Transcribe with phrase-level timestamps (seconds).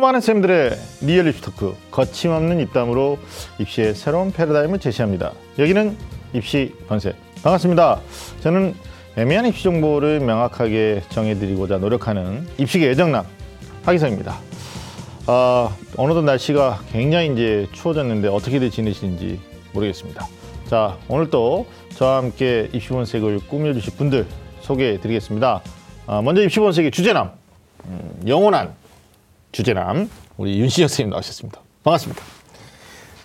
[0.00, 3.18] 안다는 쌤들의 real 입시 토크 거침없는 입담으로
[3.58, 5.32] 입시의 새로운 패러다임을 제시합니다.
[5.58, 5.96] 여기는
[6.32, 8.00] 입시본색 반갑습니다.
[8.40, 8.74] 저는
[9.16, 13.26] 애매한 입시 정보를 명확하게 정해드리고자 노력하는 입시계 애정남
[13.84, 14.38] 하기성입니다.
[15.26, 19.40] 아, 어느덧 날씨가 굉장히 이제 추워졌는데 어떻게들 지내시는지
[19.72, 20.26] 모르겠습니다.
[20.68, 24.26] 자, 오늘 또 저와 함께 입시본색을 꾸며주실 분들
[24.62, 25.62] 소개해드리겠습니다.
[26.06, 27.32] 아, 먼저 입시본색의 주제남,
[27.84, 28.74] 음, 영원한
[29.52, 31.60] 주제남 우리 윤신혁 선생님 나오셨습니다.
[31.84, 32.22] 반갑습니다.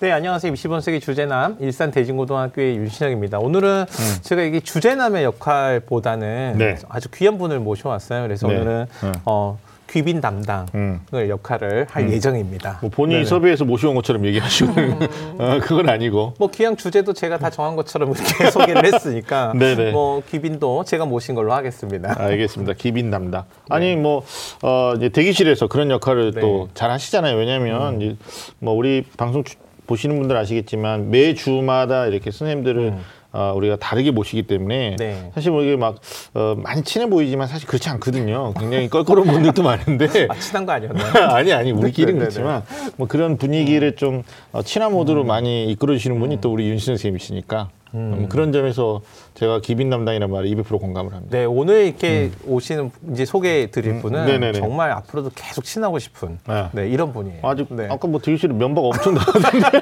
[0.02, 0.54] 네, 안녕하세요.
[0.54, 3.40] 20번세기 주제남 일산 대진고등학교의 윤신혁입니다.
[3.40, 3.86] 오늘은
[4.22, 6.76] 제가 이게 주제남의 역할보다는 네.
[6.90, 8.22] 아주 귀한 분을 모셔왔어요.
[8.24, 8.56] 그래서 네.
[8.56, 9.12] 오늘은 네.
[9.26, 9.58] 어,
[9.90, 11.02] 귀빈 담당을 음.
[11.14, 12.80] 역할을 할 예정입니다.
[12.82, 13.26] 뭐 본인이 네네.
[13.26, 14.72] 섭외해서 모셔온 것처럼 얘기하시고
[15.40, 19.92] 어, 그건 아니고 뭐 귀한 주제도 제가 다 정한 것처럼 이렇게 소개를 했으니까 네네.
[19.92, 22.16] 뭐 귀빈도 제가 모신 걸로 하겠습니다.
[22.20, 22.74] 알겠습니다.
[22.74, 23.44] 기빈 담당.
[23.70, 24.24] 아니 뭐
[24.62, 26.42] 어, 이제 대기실에서 그런 역할을 네.
[26.42, 27.38] 또잘 하시잖아요.
[27.38, 28.16] 왜냐하면 이제
[28.60, 29.56] 뭐 우리 방송 주-
[29.88, 32.94] 보시는 분들 아시겠지만 매 주마다 이렇게 선생님들을
[33.38, 35.32] 어, 우리가 다르게 모시기 때문에 네.
[35.36, 35.98] 사실 뭐 이게 막
[36.34, 38.56] 어, 많이 친해 보이지만 사실 그렇지 않거든요.
[38.58, 41.14] 굉장히 껄끄러운 분들도 많은데 아, 친한 거 아니었나요?
[41.30, 42.64] 아니 아니 우리끼리는 네, 네, 그렇지만
[42.96, 47.70] 뭐 그런 분위기를 좀 어, 친한 모드로 많이 이끌어 주시는 분이 또 우리 윤신 선생님이시니까
[47.94, 49.02] 음, 그런 점에서
[49.34, 51.38] 제가 기빈 담당이라는 말에 200% 공감을 합니다.
[51.38, 54.26] 네, 오늘 이렇게 오시는 이제 소개해 드릴 분은 음.
[54.26, 54.60] 네네네.
[54.60, 56.70] 정말 앞으로도 계속 친하고 싶은 네.
[56.74, 57.40] 네, 이런 분이에요.
[57.44, 57.88] 아직 네.
[57.90, 59.80] 아까 뭐 대기실에 면박 엄청 나왔는데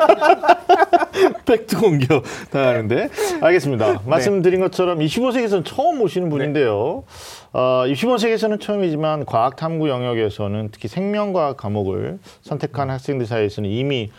[1.45, 3.09] 팩트 공격 당하는데
[3.41, 4.01] 알겠습니다.
[4.05, 7.03] 말씀드린 것처럼 25세기에서는 처음 오시는 분인데요.
[7.53, 14.11] 어, 25세기에서는 처음이지만 과학 탐구 영역에서는 특히 생명과학 과목을 선택한 학생들 사이에서는 이미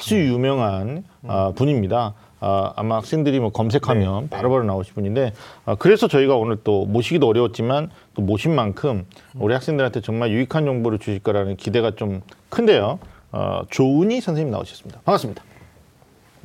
[0.00, 2.14] 아주 유명한 어, 분입니다.
[2.40, 5.32] 아, 아마 학생들이 뭐 검색하면 바로바로 나오실 분인데
[5.66, 10.98] 아, 그래서 저희가 오늘 또 모시기도 어려웠지만 또 모신 만큼 우리 학생들한테 정말 유익한 정보를
[10.98, 12.98] 주실 거라는 기대가 좀 큰데요.
[13.32, 15.00] 어, 조은희 선생님 나오셨습니다.
[15.04, 15.44] 반갑습니다.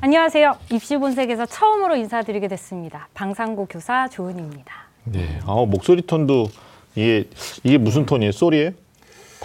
[0.02, 0.58] 안녕하세요.
[0.72, 3.08] 입시본색에서 처음으로 인사드리게 됐습니다.
[3.14, 4.74] 방상고 교사 조은입니다.
[5.06, 5.40] 네.
[5.46, 6.48] 아, 목소리 톤도
[6.96, 7.28] 이게
[7.64, 8.32] 이게 무슨 톤이에요?
[8.32, 8.72] 소리예요?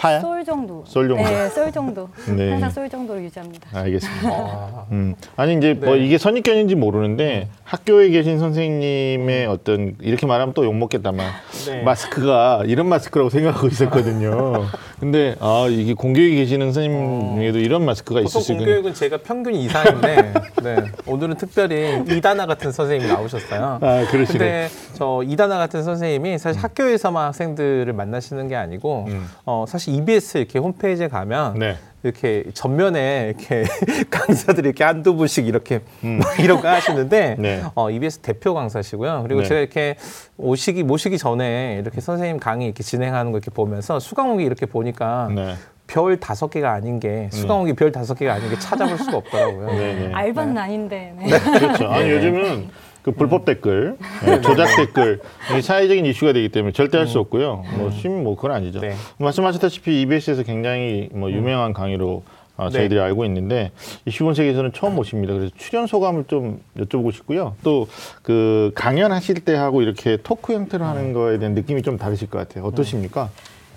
[0.01, 0.19] 파야?
[0.19, 0.83] 솔 정도.
[0.87, 1.23] 솔 정도.
[1.23, 2.09] 네, 솔 정도.
[2.35, 2.49] 네.
[2.49, 3.69] 항상 솔 정도로 유지합니다.
[3.71, 4.29] 알겠습니다.
[4.29, 5.13] 아, 음.
[5.35, 6.03] 아니 이제 뭐 네.
[6.05, 11.27] 이게 선입견인지 모르는데 학교에 계신 선생님의 어떤 이렇게 말하면 또 욕 먹겠다만
[11.67, 11.83] 네.
[11.83, 14.65] 마스크가 이런 마스크라고 생각하고 있었거든요.
[14.99, 18.57] 근데 아 이게 공교육에 계시는 선생님 중에도 이런 마스크가 보통 있으시군.
[18.57, 20.33] 공교육은 제가 평균 이상인데
[20.63, 20.75] 네,
[21.07, 23.79] 오늘은 특별히 이다나 같은 선생님이 나오셨어요.
[23.81, 24.37] 아 그러시네.
[24.37, 29.27] 근데 저 이다나 같은 선생님이 사실 학교에서만 학생들을 만나시는 게 아니고 음.
[29.45, 31.77] 어, 사실 EBS 이렇게 홈페이지에 가면 네.
[32.03, 33.63] 이렇게 전면에 이렇게
[34.09, 37.41] 강사들이 이렇게 한두 분씩 이렇게 막 이런 거 하시는데 음.
[37.41, 37.63] 네.
[37.75, 39.21] 어, EBS 대표 강사시고요.
[39.23, 39.47] 그리고 네.
[39.47, 39.95] 제가 이렇게
[40.37, 45.55] 오시기 모시기 전에 이렇게 선생님 강의 이렇게 진행하는 거 이렇게 보면서 수강록이 이렇게 보니까 네.
[45.85, 49.67] 별 다섯 개가 아닌 게 수강록이 별 다섯 개가 아닌 게 찾아볼 수가 없더라고요.
[49.73, 50.13] 네, 네.
[50.13, 51.13] 알바는 아닌데.
[51.17, 51.27] 네.
[51.27, 51.87] 그렇죠.
[51.87, 52.69] 아니 요즘은
[53.03, 53.97] 그 불법 댓글,
[54.27, 55.19] 예, 조작 댓글
[55.57, 57.63] 이 사회적인 이슈가 되기 때문에 절대 할 수 없고요.
[57.77, 58.79] 뭐 심뭐 그건 아니죠.
[58.79, 58.93] 네.
[59.17, 62.23] 말씀하셨다시피 EBS에서 굉장히 뭐 유명한 강의로
[62.57, 63.71] 어, 저희들이 알고 있는데
[64.05, 65.33] 이 15세기에서는 처음 모십니다.
[65.33, 67.55] 그래서 출연 소감을 좀 여쭤보고 싶고요.
[67.63, 67.87] 또
[68.21, 72.65] 그 강연하실 때 하고 이렇게 토크 형태로 하는 거에 대한 느낌이 좀 다르실 것 같아요.
[72.65, 73.29] 어떠십니까?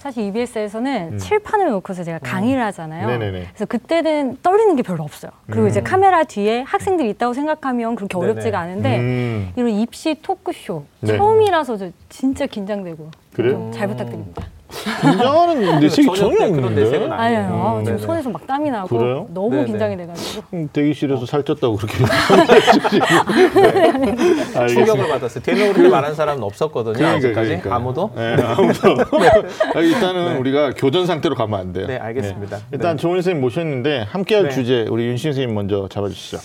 [0.05, 3.07] 사실 EBS에서는 칠판을 놓고서 제가 강의를 하잖아요.
[3.07, 3.19] 음.
[3.19, 3.47] 네네네.
[3.49, 5.33] 그래서 그때는 떨리는 게 별로 없어요.
[5.47, 8.19] 그리고 이제 카메라 뒤에 학생들이 있다고 생각하면 그렇게.
[8.19, 9.53] 어렵지가 않은데 음.
[9.57, 11.17] 이런 입시 토크쇼 네.
[11.17, 13.53] 처음이라서 저 진짜 긴장되고 그래요?
[13.53, 14.47] 좀잘 부탁드립니다.
[14.71, 16.83] 긴장하는 내색이 전혀 전혀 그런 없는데.
[16.83, 17.41] 내색은 아니에요.
[17.41, 17.63] 아니에요.
[17.65, 18.07] 아, 음, 지금 네네.
[18.07, 19.27] 손에서 막 땀이 나고 그래요?
[19.31, 19.65] 너무 네네.
[19.67, 20.43] 긴장이 돼가지고.
[20.55, 22.05] 음, 대기실에서 살쪘다고 그렇게
[24.59, 24.67] 알겠습니다.
[24.69, 25.43] 충격을 받았어요.
[25.43, 26.95] 대놓고 말한 사람은 없었거든요.
[26.95, 27.75] 그러니까, 아직까지 그러니까.
[27.77, 28.11] 아무도.
[28.17, 28.95] 네, 아무도.
[29.75, 31.87] 아, 일단은 우리가 교전 상태로 가면 안 돼요.
[31.87, 32.59] 네, 알겠습니다.
[32.73, 33.03] 일단 네.
[33.03, 34.51] 조은 선생님 모셨는데 함께할 네.
[34.51, 36.39] 주제 우리 윤신 선생님 먼저 잡아주시죠.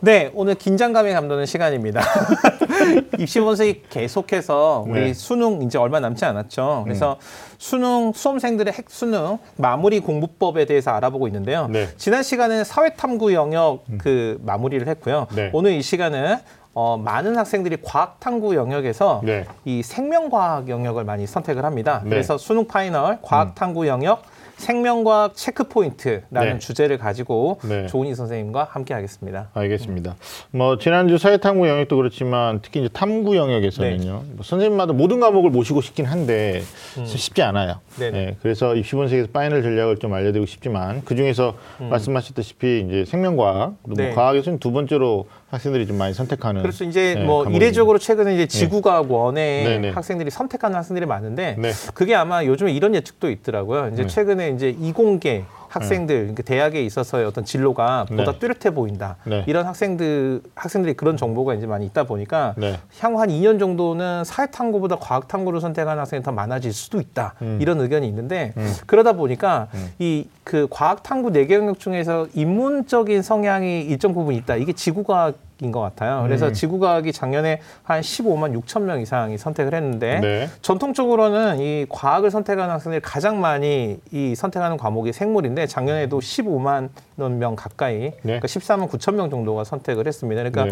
[0.00, 2.00] 네, 오늘 긴장감이 감도는 시간입니다.
[3.18, 5.08] 입시본색이 계속해서 우리 네.
[5.08, 5.14] 음.
[5.14, 6.82] 수능 이제 얼마 남지 않았죠.
[6.84, 7.18] 그래서
[7.58, 11.68] 수능 수험생들의 핵 수능 마무리 공부법에 대해서 알아보고 있는데요.
[11.68, 11.84] 네.
[11.84, 11.88] 음.
[11.96, 15.26] 지난 시간은 사회탐구 영역 그 마무리를 했고요.
[15.34, 15.50] 네.
[15.52, 16.38] 오늘 이 시간은
[16.74, 19.46] 어, 많은 학생들이 과학 탐구 영역에서 네.
[19.64, 22.00] 이 생명과학 영역을 많이 선택을 합니다.
[22.04, 22.10] 네.
[22.10, 24.22] 그래서 수능 final 과학 탐구 영역
[24.58, 26.58] 생명과학 체크 포인트라는 네.
[26.58, 27.86] 주제를 가지고 네.
[27.86, 29.48] 조은희 선생님과 함께 하겠습니다.
[29.54, 30.16] 알겠습니다.
[30.50, 34.22] 뭐 지난주 사회탐구 영역도 그렇지만 특히 이제 탐구 영역에서는요.
[34.34, 36.62] 뭐 선생님마다 모든 과목을 모시고 싶긴 한데
[37.06, 37.80] 쉽지 않아요.
[37.98, 38.18] 네네.
[38.18, 43.94] 예, 그래서 입시 본색에서 final 전략을 좀 알려드리고 싶지만 그 중에서 말씀하셨다시피 이제 생명과학, 또
[43.94, 44.06] 네.
[44.06, 46.62] 뭐 과학에서는 두 번째로 학생들이 좀 많이 선택하는.
[46.62, 47.64] 그래서 이제 네, 뭐 과목입니다.
[47.64, 49.90] 이례적으로 최근에 이제 지구과학 원에 네, 네.
[49.90, 51.72] 학생들이 선택하는 학생들이 많은데 네.
[51.94, 53.90] 그게 아마 요즘에 이런 예측도 있더라고요.
[53.92, 54.08] 이제 네.
[54.08, 58.38] 최근에 이제 이공계 학생들 그러니까 대학에 있어서의 어떤 진로가 보다 네.
[58.38, 59.16] 뚜렷해 보인다.
[59.24, 59.44] 네.
[59.46, 62.78] 이런 학생들 학생들이 그런 정보가 이제 많이 있다 보니까 네.
[63.00, 67.34] 향후 한 2년 정도는 사회 탐구보다 과학 탐구를 선택하는 학생이 더 많아질 수도 있다.
[67.42, 67.58] 음.
[67.60, 68.52] 이런 의견이 있는데
[68.86, 69.68] 그러다 보니까
[69.98, 74.56] 이그 과학 탐구 네 개 영역 중에서 인문적인 성향이 일정 부분 있다.
[74.56, 76.22] 이게 지구과학 인것 같아요.
[76.24, 76.52] 그래서 음.
[76.52, 80.48] 지구과학이 작년에 한 15만 6천 명 이상이 선택을 했는데 네.
[80.62, 88.12] 전통적으로는 이 과학을 선택하는 학생들이 가장 많이 이 선택하는 과목이 생물인데 작년에도 15만 명 가까이
[88.22, 90.40] 그러니까 14만 9천 명 정도가 선택을 했습니다.
[90.42, 90.70] 그러니까 네.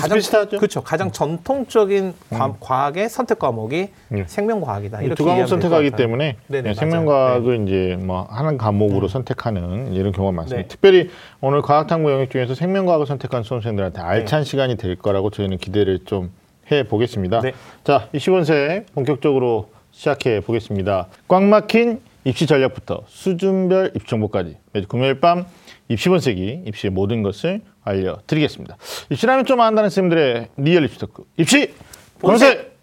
[0.00, 0.56] 가장 비슷비슷하죠?
[0.58, 0.82] 그렇죠.
[0.82, 4.24] 가장 전통적인 과, 학의 선택 과목이 네.
[4.26, 5.02] 생명과학이다.
[5.02, 5.92] 이 이렇게 두 과목 선택하기.
[5.92, 6.74] 때문에 네, 맞아요.
[6.74, 10.62] 생명과학을 이제 뭐 하는 과목으로 선택하는 이런 경우가 많습니다.
[10.62, 10.68] 네.
[10.68, 11.10] 특별히
[11.40, 14.44] 오늘 과학탐구 영역 중에서 생명과학을 선택한 수험생들한테 알찬 네.
[14.44, 16.30] 시간이 될 거라고 저희는 기대를 좀
[16.70, 17.40] 해 보겠습니다.
[17.40, 17.52] 네.
[17.82, 21.08] 자, 20원세 본격적으로 시작해 보겠습니다.
[21.28, 25.44] 꽉 막힌 입시 전략부터 수준별 입시 정보까지 매주 금요일 밤
[25.88, 28.76] 입시 본색이 입시의 모든 것을 알려드리겠습니다.
[29.10, 31.74] 입시라면 좀 안다는 쌤들의 real 입시 토크 입시
[32.20, 32.20] 본색!
[32.20, 32.73] 본색!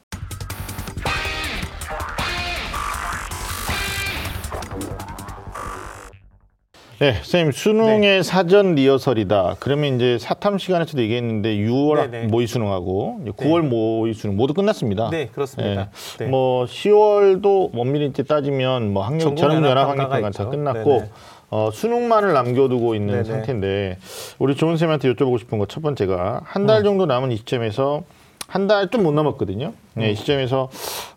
[7.01, 9.55] 네, 선생님 수능의 사전 리허설이다.
[9.59, 12.27] 그러면 이제 사탐 시간에서도 얘기했는데 6월 네네.
[12.27, 15.09] 모의 수능하고 이제 9월 모의 수능 모두 끝났습니다.
[15.09, 15.89] 네, 그렇습니다.
[16.19, 16.25] 네.
[16.27, 20.49] 뭐 10월도 엄밀히 이제 따지면 뭐 학력 전국 연합 전국연합학력평가 다 있죠.
[20.51, 21.09] 끝났고 네네.
[21.49, 23.23] 어, 수능만을 남겨두고 있는 네네.
[23.23, 23.97] 상태인데
[24.37, 28.03] 우리 좋은 쌤한테 여쭤보고 싶은 거 첫 번째가 한 달 정도 남은 이 시점에서
[28.51, 29.73] 한 달 좀 못 남았거든요.
[29.95, 30.69] 네, 이 시점에서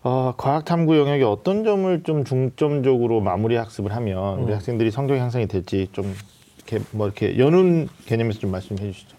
[0.03, 5.47] 어, 과학 탐구 영역에 어떤 점을 좀 중점적으로 마무리 학습을 하면 우리 학생들이 성적 향상이
[5.47, 6.15] 될지 좀
[6.57, 9.14] 이렇게 뭐 이렇게 연운 개념에서 좀 말씀해 주시죠.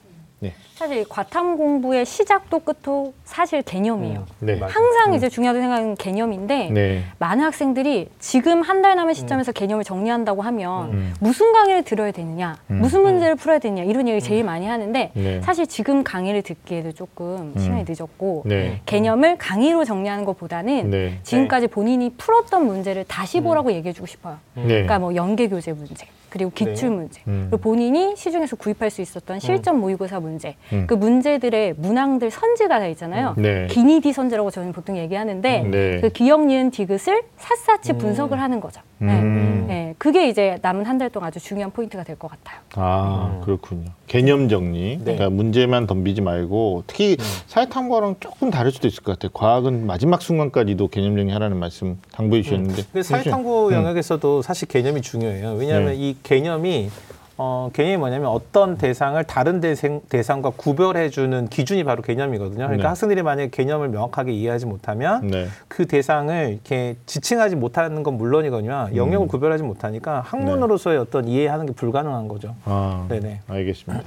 [0.77, 4.27] 네, 사실 과탐 공부의 시작도 끝도 사실 개념이에요.
[4.41, 4.73] 네, 맞아요.
[4.75, 10.43] 항상 이제 중요하다고 생각하는 개념인데 네, 많은 학생들이 지금 한 달 남은 시점에서 개념을 정리한다고
[10.43, 11.15] 하면 음.
[11.19, 12.81] 무슨 강의를 들어야 되느냐, 음.
[12.81, 15.41] 무슨 문제를 풀어야 되느냐 이런 얘기 제일 많이 하는데 네.
[15.41, 22.11] 사실 지금 강의를 듣기에도 조금 시간이 늦었고 네, 개념을 강의로 정리하는 것보다는 네, 지금까지 본인이
[22.19, 24.37] 풀었던 문제를 다시 보라고 얘기해주고 싶어요.
[24.55, 26.07] 네, 그러니까 뭐 연계 교재 문제,
[26.37, 26.95] 그리고 기출 네.
[26.97, 27.47] 문제, 음.
[27.51, 30.87] 그리고 본인이 시중에서 구입할 수 있었던 실전 모의고사 문제, 음.
[30.87, 33.35] 그 문제들의 문항들 선지가 다 있잖아요.
[33.39, 33.67] 네.
[33.69, 36.01] 기니디 선지라고 저는 보통 얘기하는데 네.
[36.01, 38.83] 그 기억, 니은, 디귿을 샅샅이 분석을 하는 거죠.
[38.99, 39.21] 네.
[39.21, 39.65] 음.
[39.69, 39.95] 네.
[39.99, 42.59] 그게 이제 남은 한 달 동안 아주 중요한 포인트가 될 것 같아요.
[42.77, 43.91] 아 그렇군요.
[44.07, 44.99] 개념 정리.
[45.03, 49.31] 그러니까 문제만 덤비지 말고 특히 사회탐구랑 조금 다를 수도 있을 것 같아요.
[49.35, 52.83] 과학은 마지막 순간까지도 개념 정리하라는 말씀 당부해 주셨는데.
[52.91, 53.73] 근데 사회탐구 음.
[53.75, 55.53] 영역에서도 사실 개념이 중요해요.
[55.55, 55.97] 왜냐하면 네.
[55.97, 56.89] 이 개념이
[57.39, 62.65] 어, 개념이 뭐냐면 어떤 대상을 다른 대상, 대상과 구별해주는 기준이 바로 개념이거든요.
[62.65, 62.89] 그러니까 네.
[62.89, 65.47] 학생들이 만약에 개념을 명확하게 이해하지 못하면 네.
[65.69, 68.97] 그 대상을 이렇게 지칭하지 못하는 건 물론이거니와 음.
[68.97, 72.55] 영역을 구별하지 못하니까 학문으로서의 어떤 이해하는 게 불가능한 거죠.
[72.65, 73.41] 아, 네네.
[73.49, 74.05] 알겠습니다.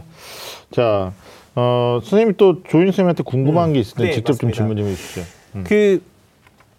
[0.72, 1.12] 자,
[1.56, 4.56] 어, 선생님이 또 조인 선생님한테 궁금한 게 있을 때 네, 직접 좀 맞습니다.
[4.56, 5.22] 질문 좀 해주시죠.
[5.56, 5.64] 음.
[5.68, 6.02] 그,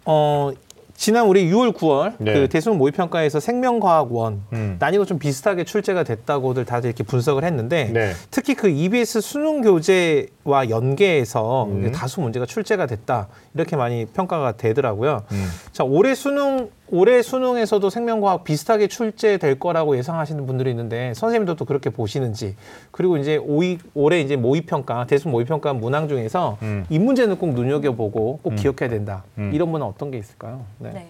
[0.03, 0.51] 어,
[1.01, 2.31] 지난 우리 6월, 9월 네.
[2.31, 4.75] 그 대수능 모의평가에서 생명과학원 음.
[4.77, 8.13] 난이도 좀 비슷하게 출제가 됐다고들 다들 이렇게 분석을 했는데 네.
[8.29, 11.91] 특히 그 EBS 수능 교재와 연계해서 음.
[11.91, 15.23] 다수 문제가 출제가 됐다 이렇게 많이 평가가 되더라고요.
[15.31, 15.47] 음.
[15.71, 22.55] 자 올해 수능 올해 수능에서도 생명과학 비슷하게 출제될 거라고 예상하시는 분들이 있는데 선생님들도 그렇게 보시는지
[22.91, 26.85] 그리고 이제 오이, 올해 이제 모의평가 대수능 모의평가 문항 중에서 음.
[26.89, 29.51] 이 문제는 꼭 눈여겨보고 꼭 기억해야 된다 음.
[29.53, 30.65] 이런 분은 어떤 게 있을까요?
[30.79, 30.91] 네.
[30.91, 31.07] 네.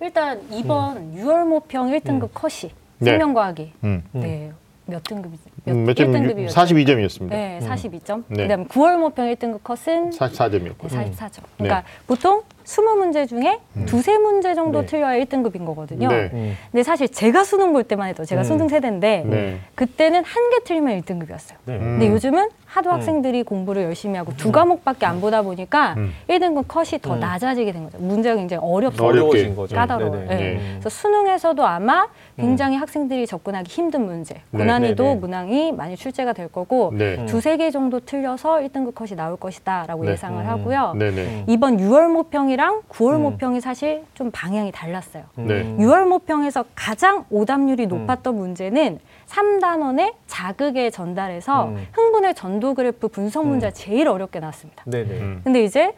[0.00, 3.10] 일단 이번 6월 모평 1등급 컷이 네.
[3.12, 4.02] 생명과학이 음.
[4.12, 4.52] 네.
[4.86, 5.42] 몇 등급이죠?
[5.64, 6.12] 몇, 음, 몇 점?
[6.12, 6.48] 1등급이었죠?
[6.50, 7.28] 42점이었습니다.
[7.30, 8.24] 네, 42점.
[8.28, 8.42] 네.
[8.42, 10.88] 그다음에 9월 모평 1등급 컷은 44점이었고.
[10.88, 11.42] 네, 44점.
[11.56, 14.86] 그러니까 보통 20문제 중에 두세 문제 정도 네.
[14.86, 16.08] 틀려야 1등급인 거거든요.
[16.08, 16.30] 네.
[16.32, 16.56] 음.
[16.70, 18.44] 근데 사실 제가 수능 볼 때만 해도 제가 음.
[18.44, 19.58] 수능 세대인데 네.
[19.74, 21.54] 그때는 한 개 틀리면 1등급이었어요.
[21.64, 21.74] 네.
[21.76, 21.80] 음.
[21.98, 26.14] 근데 요즘은 하도 학생들이 공부를 열심히 하고 두 과목밖에 안 보다 보니까 음.
[26.26, 27.20] 1등급 컷이 더 음.
[27.20, 27.98] 낮아지게 된 거죠.
[27.98, 29.04] 문제가 굉장히 어렵습니다.
[29.04, 29.28] 어렵게.
[29.28, 29.76] 어려워진 거죠.
[29.76, 30.20] 까다로워요.
[30.28, 30.36] 네네.
[30.36, 30.54] 네.
[30.54, 30.60] 네.
[30.70, 34.58] 그래서 수능에서도 아마 굉장히 학생들이 접근하기 힘든 문제, 네.
[34.58, 35.14] 고난이도 네네.
[35.16, 37.16] 문항이 많이 출제가 될 거고 네.
[37.18, 37.26] 음.
[37.26, 40.12] 두세 개 정도 틀려서 1등급 컷이 나올 것이다라고 네.
[40.12, 40.48] 예상을 음.
[40.48, 40.94] 하고요.
[40.98, 41.44] 네네.
[41.48, 43.22] 이번 6월 모평이랑 9월 음.
[43.24, 45.24] 모평이 사실 좀 방향이 달랐어요.
[45.34, 45.64] 네.
[45.76, 47.88] 6월 모평에서 가장 오답률이 음.
[47.88, 51.86] 높았던 문제는 3단원의 자극에 전달해서 음.
[51.92, 53.74] 흥분의 전도 그래프 분석 문제가 음.
[53.74, 54.84] 제일 어렵게 나왔습니다.
[54.86, 55.20] 네네.
[55.20, 55.40] 음.
[55.44, 55.94] 근데 이제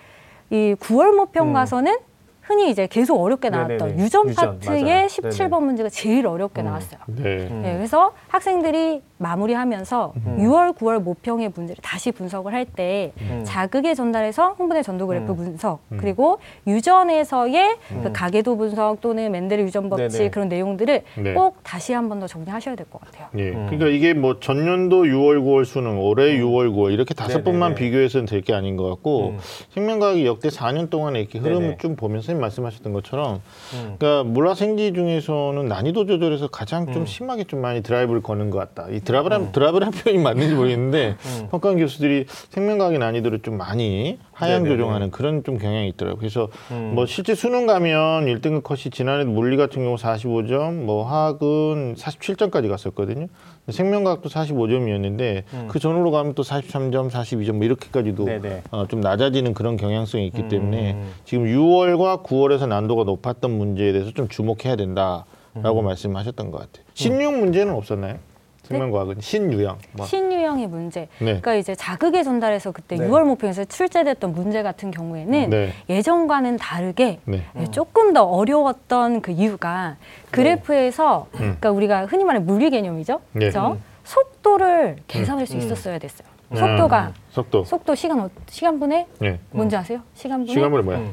[0.51, 1.53] 이 9월 모평 음.
[1.53, 1.97] 가서는
[2.43, 3.49] 흔히 이제 계속 어렵게.
[3.49, 5.07] 나왔던 유전 유전, 파트의 맞아요.
[5.07, 5.65] 17번 네네.
[5.65, 6.67] 문제가 제일 어렵게 음.
[6.67, 7.01] 나왔어요.
[7.07, 7.49] 네.
[7.51, 7.63] 음.
[7.63, 13.43] 네, 그래서 학생들이 마무리하면서 6월, 9월 모평의 문제를 다시 분석을 할때 음.
[13.45, 20.05] 자극의 전달에서 흥분의 전도 그래프 분석 그리고 유전에서의 그 가계도 분석 또는 맨델의 유전 법칙
[20.05, 20.09] 음.
[20.19, 20.31] 네네.
[20.31, 21.35] 그런 내용들을 네.
[21.35, 23.27] 꼭 다시 한 번 더 정리하셔야 될 것 같아요.
[23.39, 23.49] 예.
[23.51, 23.67] 음.
[23.67, 27.43] 그러니까 이게 뭐 전년도 6월, 9월 수능, 올해 6월, 9월 이렇게 다섯.
[27.43, 29.39] 번만 비교해서는 될 게 아닌 것 같고 음.
[29.71, 31.77] 생명과학이 역대 4년 동안에 이렇게 흐름을 네네.
[31.79, 33.41] 좀 보면서 선생님 말씀하셨던 것처럼
[33.75, 33.97] 음.
[33.99, 37.07] 그러니까 물화생지 중에서는 난이도 조절에서 가장 좀 음.
[37.07, 38.89] 심하게 좀 많이 드라이브를 거는 것 같다.
[38.91, 41.49] 이 드라이브 란 드라이브란 표현이 맞는지 모르겠는데 음.
[41.53, 44.77] 평가원 교수들이 생명과학의 난이도를 좀 많이 하향 네네네.
[44.77, 46.19] 조정하는 그런 좀 경향이 있더라고요.
[46.19, 46.93] 그래서 음.
[46.95, 53.29] 뭐 실제 수능 가면 1등급 컷이 지난해 물리 같은 경우 45점, 뭐 화학은 47점까지 갔었거든요.
[53.71, 55.69] 생명과학도 45점이었는데 음.
[55.71, 58.63] 그 전으로 가면 또 43점, 42점 뭐 이렇게까지도 네네.
[58.71, 60.49] 어, 좀 낮아지는 그런 경향성이 있기 음.
[60.49, 65.85] 때문에 지금 6월과 9월에서 난도가 높았던 문제에 대해서 좀 주목해야 된다라고 음.
[65.85, 66.85] 말씀하셨던 것 같아요.
[66.95, 68.19] 신유형 문제는 없었나요?
[68.65, 69.79] 생명과학은 신유형.
[69.93, 70.07] 뭐.
[70.07, 71.01] 신유형의 문제.
[71.19, 71.25] 네.
[71.27, 73.07] 그러니까 이제 자극의 전달에서 그때 네.
[73.07, 75.73] 6월 모평에서 출제됐던 문제 같은 경우에는 네.
[75.89, 77.43] 예전과는 다르게 네.
[77.55, 79.97] 네, 조금 더 어려웠던 그 이유가
[80.31, 83.21] 그래프에서 그러니까 우리가 흔히 말하는 물리 개념이죠.
[83.33, 83.51] 네.
[83.51, 83.79] 그렇죠?
[84.05, 86.29] 속도를 계산할 수 있었어야 됐어요.
[86.53, 86.57] 음.
[86.57, 87.65] 속도가 속도.
[87.65, 89.39] 속도 시간 어- 시간분의 네.
[89.51, 90.01] 뭔지 아세요?
[90.15, 91.13] 시간분의 시간분이 뭐야?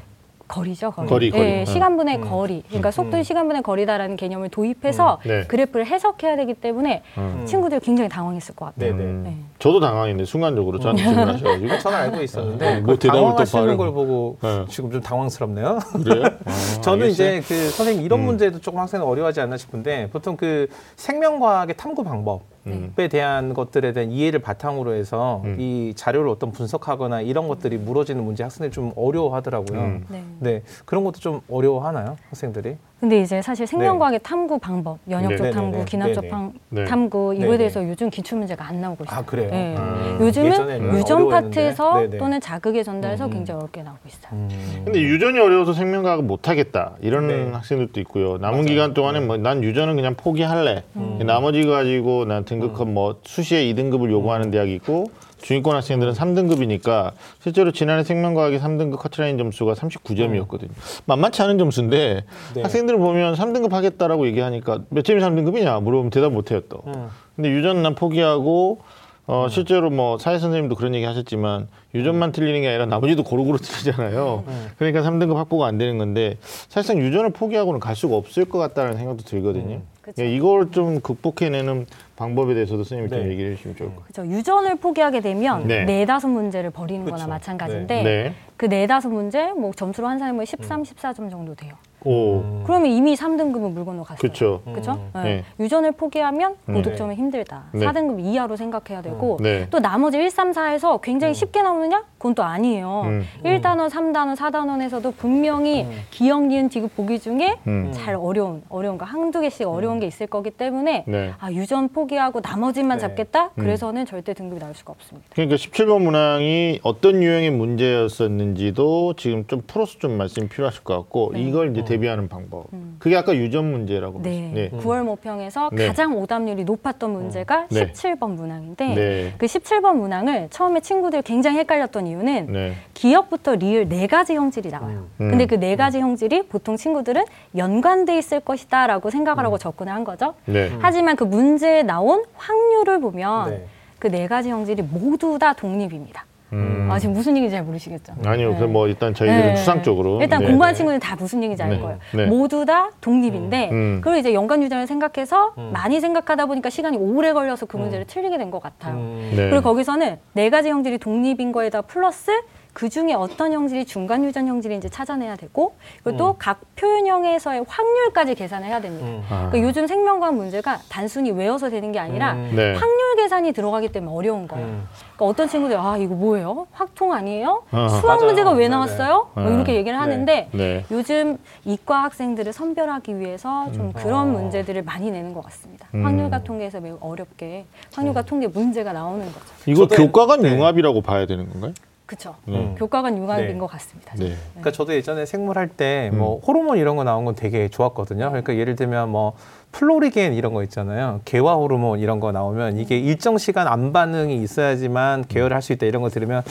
[0.52, 0.62] 음.
[0.62, 1.08] 거리죠, 거리.
[1.08, 1.42] 거리, 거리.
[1.44, 1.66] 예, 음.
[1.66, 2.30] 시간분의 음.
[2.30, 2.64] 거리.
[2.68, 2.92] 그러니까 음.
[2.92, 5.28] 속도는 시간분의 거리다라는 개념을 도입해서 음.
[5.28, 5.44] 네.
[5.48, 7.44] 그래프를 해석해야 되기 때문에 음.
[7.46, 8.96] 친구들 굉장히 당황했을 것 같아요.
[8.96, 9.04] 네네.
[9.04, 9.24] 음.
[9.24, 9.38] 네.
[9.60, 14.38] 저도 당황했는데 순간적으로 저한테 질문하셔가지고 저는 알고 있었는데 네, 그뭐 대답을 또 당황하시는 걸 보고
[14.42, 14.66] 네.
[14.70, 15.80] 지금 좀 당황스럽네요.
[16.04, 16.24] 그래요?
[16.46, 17.38] 아, 저는 알겠어요.
[17.38, 18.26] 이제 그 선생님 이런 음.
[18.26, 22.94] 문제도 조금 학생은 어려워하지 않나 싶은데 보통 그 생명과학의 탐구 방법 에 음.
[23.10, 25.58] 대한 것들에 대한 이해를 바탕으로 해서 음.
[25.60, 29.80] 이 자료를 어떤 분석하거나 이런 것들이 물어지는 문제 학생들이 좀 어려워하더라고요.
[29.80, 30.06] 음.
[30.10, 30.24] 네.
[30.40, 32.78] 네 그런 것도 좀 어려워하나요 학생들이?
[33.02, 35.52] 근데 이제 사실 생명과학의 탐구 방법, 연역적 네.
[35.52, 35.86] 탐구.
[35.86, 36.30] 기납적 네네.
[36.30, 36.86] 탐- 네.
[36.86, 37.58] 탐구 이거에 네네.
[37.58, 39.20] 대해서 요즘 기출 문제가 안 나오고 있어요.
[39.20, 39.50] 아 그래요?
[39.50, 39.76] 네.
[39.76, 40.18] 음.
[40.22, 41.28] 요즘은 유전.
[41.28, 42.18] 파트에서 네네.
[42.20, 43.32] 또는 자극의 전달에서 음.
[43.32, 44.32] 굉장히 어렵게 나오고 있어요.
[44.34, 44.82] 음.
[44.86, 47.50] 근데 유전이 어려워서 생명과학을 못 하겠다 이런 네.
[47.52, 48.34] 학생들도 있고요.
[48.38, 48.66] 남은 맞아요.
[48.66, 49.26] 기간 동안에 네.
[49.26, 50.84] 뭐난 유전은 그냥 포기할래.
[50.96, 51.20] 음.
[51.26, 54.52] 나머지 가지고 난 등급컷 뭐 수시에 2등급을 요구하는 음.
[54.52, 55.06] 대학이 있고
[55.42, 60.70] 중위권 학생들은 3등급이니까 실제로 지난해 생명과학의 3등급 커트라인 점수가 39점이었거든요.
[61.06, 62.62] 만만치 않은 점수인데 네.
[62.62, 66.84] 학생들을 보면 3등급 하겠다라고 얘기하니까 몇 점이 3등급이냐 물어보면 대답 못해요 또.
[66.88, 67.10] 음.
[67.36, 68.80] 근데 유전 난 포기하고
[69.28, 74.44] 어 실제로 뭐 사회 선생님도 그런 얘기 하셨지만 유전만 틀리는 게 아니라 나머지도 고루고루 틀리잖아요.
[74.78, 79.24] 그러니까 3등급 확보가 안 되는 건데 사실상 유전을 포기하고는 갈 수가 없을 것 같다는 생각도
[79.24, 79.76] 들거든요.
[79.76, 80.14] 음.
[80.20, 81.86] 예, 이걸 좀 극복해내는
[82.16, 83.32] 방법에 대해서도 선생님이 좀 네.
[83.32, 84.14] 얘기를 해주시면 좋을 것 같아요.
[84.14, 84.32] 그렇죠.
[84.32, 85.86] 유전을 포기하게 되면 네.
[85.86, 86.06] 네.
[86.06, 87.06] 다섯 문제를 버리는.
[87.06, 88.34] 거나 마찬가지인데 네.
[88.58, 91.74] 그 네다섯 문제 뭐 점수로 환산하면 13, 14점 정도 돼요.
[92.04, 92.64] 오, 음.
[92.66, 94.18] 그러면 이미 3등급은 물 건너 갔어요.
[94.20, 94.62] 그렇죠.
[94.66, 94.94] 그렇죠?
[94.94, 95.12] 음.
[95.16, 95.24] 네.
[95.24, 95.46] 네.
[95.60, 96.74] 유전을 포기하면 음.
[96.76, 97.66] 고득점이 힘들다.
[97.74, 97.86] 네.
[97.86, 99.68] 4등급 이하로 생각해야 되고 네.
[99.70, 102.04] 또 나머지 1, 3, 4에서 굉장히 쉽게 나오느냐?
[102.22, 103.02] 그건 또 아니에요.
[103.06, 103.26] 음.
[103.44, 105.92] 1단원, 3단원, 4단원에서도 분명히 음.
[106.12, 107.90] 기억, 니은, 디귿 보기 중에 음.
[107.96, 111.34] 잘 어려운, 어려운 거 한두 개씩 어려운 게 있을 거기 때문에 네.
[111.40, 113.02] 아, 유전 포기하고 나머지만 네.
[113.02, 113.46] 잡겠다?
[113.46, 113.64] 음.
[113.64, 115.28] 그래서는 절대 등급이 나올 수가 없습니다.
[115.34, 121.42] 그러니까 17번 문항이 어떤 유형의 문제였었는지도 지금 좀 풀어서 좀 말씀이 필요하실 것 같고 네.
[121.42, 122.68] 이걸 이제 대비하는 방법.
[123.00, 124.70] 그게 아까 유전 문제라고 네.
[124.72, 125.88] 말씀- 9월 모평에서 네.
[125.88, 127.92] 가장 오답률이 높았던 문제가 네.
[127.92, 129.34] 17번 문항인데 네.
[129.40, 132.74] 그 17번 문항을 처음에 친구들 굉장히 헷갈렸던 이유는 네.
[132.94, 135.08] 기억부터 리을 네 가지 형질이 나와요.
[135.20, 135.30] 음.
[135.30, 137.24] 근데 그 네 가지 형질이 보통 친구들은
[137.56, 140.34] 연관돼 있을 것이다라고 생각을 하고 접근을 한 거죠.
[140.46, 140.72] 네.
[140.80, 143.66] 하지만 그 문제에 나온 확률을 보면 네.
[144.00, 146.26] 그네 가지 형질이 모두 다 독립입니다.
[146.54, 146.88] 음.
[146.92, 148.14] 아 지금 무슨 얘기인지 잘 모르시겠죠?
[148.26, 148.60] 아니요, 네.
[148.60, 149.56] 그뭐 일단 저희들은 네.
[149.56, 150.48] 추상 적으로 일단 네.
[150.48, 151.80] 공부한 친구들은 다 무슨 얘기인지 알 네.
[151.80, 151.98] 거예요.
[152.14, 152.26] 네.
[152.26, 154.02] 모두 다 독립인데 음.
[154.04, 155.72] 그리고 이제 연관 유전을 생각해서 음.
[155.74, 158.96] 많이 생각하다 보니까 시간이 오래 걸려서 그 문제를 틀리게 된 것 같아요.
[158.96, 159.30] 음.
[159.34, 159.50] 네.
[159.50, 162.32] 그리고 거기서는 네 가지 형질이 독립인 거에다 플러스
[162.74, 165.74] 그 중에 어떤 형질이 중간 유전 형질인지 찾아내야 되고
[166.04, 169.08] 그리고 또각 표현형에서의 확률까지 계산해야 됩니다.
[169.08, 169.24] 음.
[169.30, 169.50] 아.
[169.50, 172.54] 그러니까 요즘 생명과학 문제가 단순히 외워서 되는 게 아니라 음.
[172.56, 172.74] 네.
[172.74, 174.66] 확률 계산이 들어가기 때문에 어려운 거예요.
[174.66, 174.88] 음.
[175.16, 176.68] 그러니까 어떤 친구들 아 이거 뭐예요?
[176.72, 177.64] 확통 아니에요?
[177.72, 177.88] 어.
[177.90, 178.26] 수학 맞아요.
[178.26, 178.70] 문제가 왜 네네.
[178.70, 179.28] 나왔어요?
[179.34, 179.50] 뭐 어.
[179.50, 180.86] 이렇게 얘기를 하는데 네.
[180.92, 184.40] 요즘 이과 학생들을 선별하기 위해서 좀 그런 어.
[184.40, 185.88] 문제들을 많이 내는 것 같습니다.
[185.94, 186.06] 음.
[186.06, 189.46] 확률과 통계에서 매우 어렵게 확률과 통계 문제가 나오는 거죠.
[189.66, 190.56] 이거 네.
[190.56, 191.74] 융합이라고 봐야 되는 건가요?
[192.12, 192.36] 그렇죠.
[192.50, 192.76] 음.
[192.78, 193.58] 교과간 융합인 네.
[193.58, 194.14] 것 같습니다.
[194.18, 194.34] 네.
[194.52, 196.20] 그러니까 저도 예전에 생물 할때 음.
[196.20, 198.28] 뭐 호르몬 이런 거 나온 건 되게 좋았거든요.
[198.28, 199.34] 그러니까 예를 들면 뭐
[199.72, 201.22] 플로리겐 이런 거 있잖아요.
[201.26, 205.86] 개화 호르몬 이런 거 나오면 이게 일정 시간 안 반응이 있어야지만 개화를 할 수 있다
[205.86, 206.42] 이런 거 들으면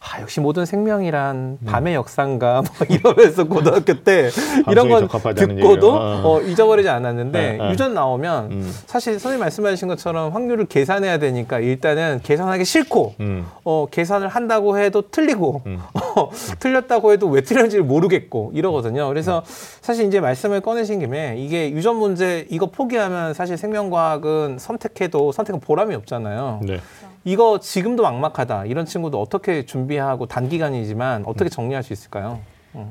[0.00, 4.30] 아 역시 모든 생명이란 밤의 역사인가 뭐 이러면서 고등학교 때
[4.70, 5.92] 이런 건 듣고도.
[5.92, 6.20] 어.
[6.24, 7.70] 어, 잊어버리지 않았는데 네, 네.
[7.70, 8.74] 유전 나오면 음.
[8.86, 13.46] 사실 선생님 말씀하신 것처럼 확률을 계산해야 되니까 일단은 계산하기 싫고 음.
[13.64, 15.78] 어, 계산을 한다고 해도 틀리고 음.
[15.94, 19.08] 어, 틀렸다고 해도 왜 틀렸는지 를 모르겠고 이러거든요.
[19.08, 19.42] 그래서
[19.80, 25.94] 사실 이제 말씀을 꺼내신 김에 이게 유전 문제 이거 포기하면 사실 생명과학은 선택해도 선택은 보람이
[25.94, 26.60] 없잖아요.
[26.62, 26.80] 네.
[27.24, 32.40] 이거 지금도 막막하다 이런 친구도 어떻게 준비하고 단기간이지만 어떻게 정리할 수 있을까요?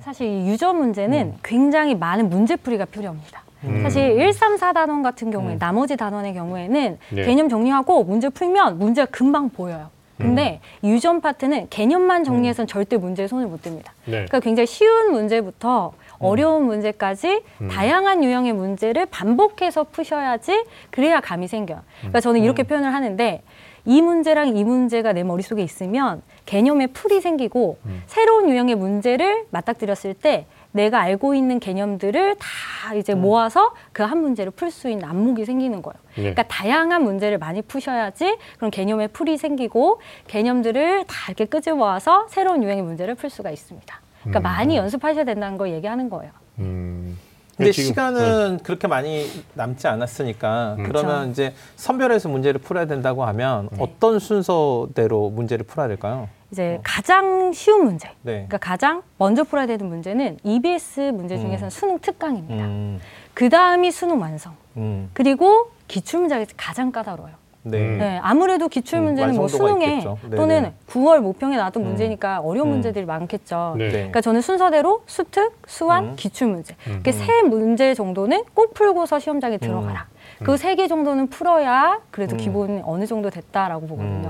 [0.02, 3.44] 사실 이 유저 문제는 굉장히 많은 문제풀이가 필요합니다.
[3.64, 3.82] 음.
[3.82, 7.26] 사실 134단원 같은 경우에 나머지 단원의 경우에는 네.
[7.26, 9.90] 개념 정리하고 문제 풀면 문제가 금방 보여요.
[10.20, 10.90] 근데 음.
[10.90, 13.86] 유전 파트는 개념만 정리해서는 절대 문제에 손을 못 댑니다.
[14.06, 14.12] 네.
[14.12, 21.82] 그러니까 굉장히 쉬운 문제부터 어려운 문제까지 다양한 유형의 문제를 반복해서 푸셔야지 그래야 감이 생겨요.
[22.00, 23.42] 그러니까 저는 이렇게 표현을 하는데
[23.86, 30.46] 이 문제랑 이 문제가 내 머릿속에 있으면 개념의 풀이 생기고 새로운 유형의 문제를 맞닥뜨렸을 때
[30.72, 35.82] 내가 알고 있는 개념들을 다 이제 모아서 그 한 문제를 풀 수 있는 안목이 생기는
[35.82, 35.96] 거예요.
[36.16, 36.22] 네.
[36.34, 42.64] 그러니까 다양한 문제를 많이 푸셔야지 그런 개념의 풀이 생기고 개념들을 다 이렇게 끄집어 와서 새로운
[42.64, 44.02] 유형의 문제를 풀 수가 있습니다.
[44.22, 46.32] 그러니까 많이 연습하셔야 된다는 걸 얘기하는 거예요.
[46.60, 47.18] 음.
[47.58, 50.84] 근데 지금- 시간은 그렇게 많이 남지 않았으니까 음.
[50.84, 51.32] 그러면 그쵸.
[51.32, 56.30] 이제 선별해서 문제를 풀어야 된다고 하면 어떤 순서대로 문제를 풀어야 될까요?
[56.52, 58.08] 이제 가장 쉬운 문제.
[58.24, 58.34] 네.
[58.48, 62.66] 그러니까 가장 먼저 풀어야 되는 문제는 EBS 문제 중에서는 수능 특강입니다.
[62.66, 63.00] 음,
[63.34, 64.54] 그 다음이 수능 완성.
[64.78, 67.34] 음, 그리고 기출 문제가 가장 까다로워요.
[67.62, 67.78] 네.
[67.78, 67.98] 음.
[68.00, 70.04] 네, 아무래도 기출 음, 문제는 뭐 완성도가 수능에.
[70.24, 70.36] 네네.
[70.36, 71.88] 또는 9월 모평에 나왔던 음.
[71.90, 72.72] 문제니까 어려운 음.
[72.74, 73.76] 문제들이 많겠죠.
[73.78, 73.90] 네.
[73.90, 76.14] 그러니까 저는 순서대로 수특, 수완, 음.
[76.16, 76.76] 기출 문제.
[76.88, 80.08] 이렇게 세 문제 정도는 꼭 풀고서 시험장에 들어가라.
[80.44, 82.38] 그 세 개 정도는 풀어야 그래도 음.
[82.38, 84.30] 기본 어느 정도 됐다라고 보거든요.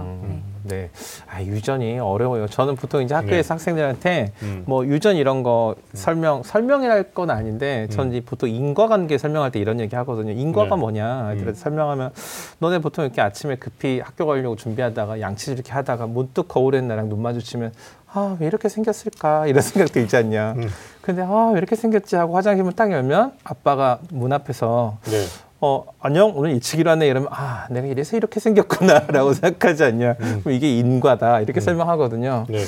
[0.70, 0.90] 음, 네.
[1.28, 2.48] 아, 유전이 어려워요.
[2.48, 3.54] 저는 보통 이제 학교에서 네.
[3.54, 4.64] 학생들한테 음.
[4.66, 9.80] 뭐 유전 이런 거 설명, 설명이랄 건 아닌데 전 이제 보통 인과관계 설명할 때 이런
[9.80, 10.32] 얘기 하거든요.
[10.32, 10.80] 인과가 네.
[10.80, 11.32] 뭐냐.
[11.34, 12.12] 애들한테 설명하면
[12.60, 17.22] 너네 보통 이렇게 아침에 급히 학교 가려고 준비하다가 양치 이렇게 하다가 문득 거울에 나랑 눈
[17.22, 17.74] 마주치면
[18.12, 19.46] 아, 왜 이렇게 생겼을까?
[19.48, 20.54] 이런 생각 들지 않냐.
[20.54, 20.68] 음.
[21.02, 25.26] 근데 아, 왜 이렇게 생겼지 하고 화장실 문딱 열면 아빠가 문 앞에서 네.
[25.62, 27.08] 어, 안녕, 오늘 일하네.
[27.08, 29.08] 이러면, 아, 내가 이래서 이렇게 생겼구나.
[29.12, 30.16] 라고 생각하지 않냐.
[30.16, 31.42] 그럼 이게 인과다.
[31.42, 32.46] 이렇게 설명하거든요.
[32.48, 32.64] 네.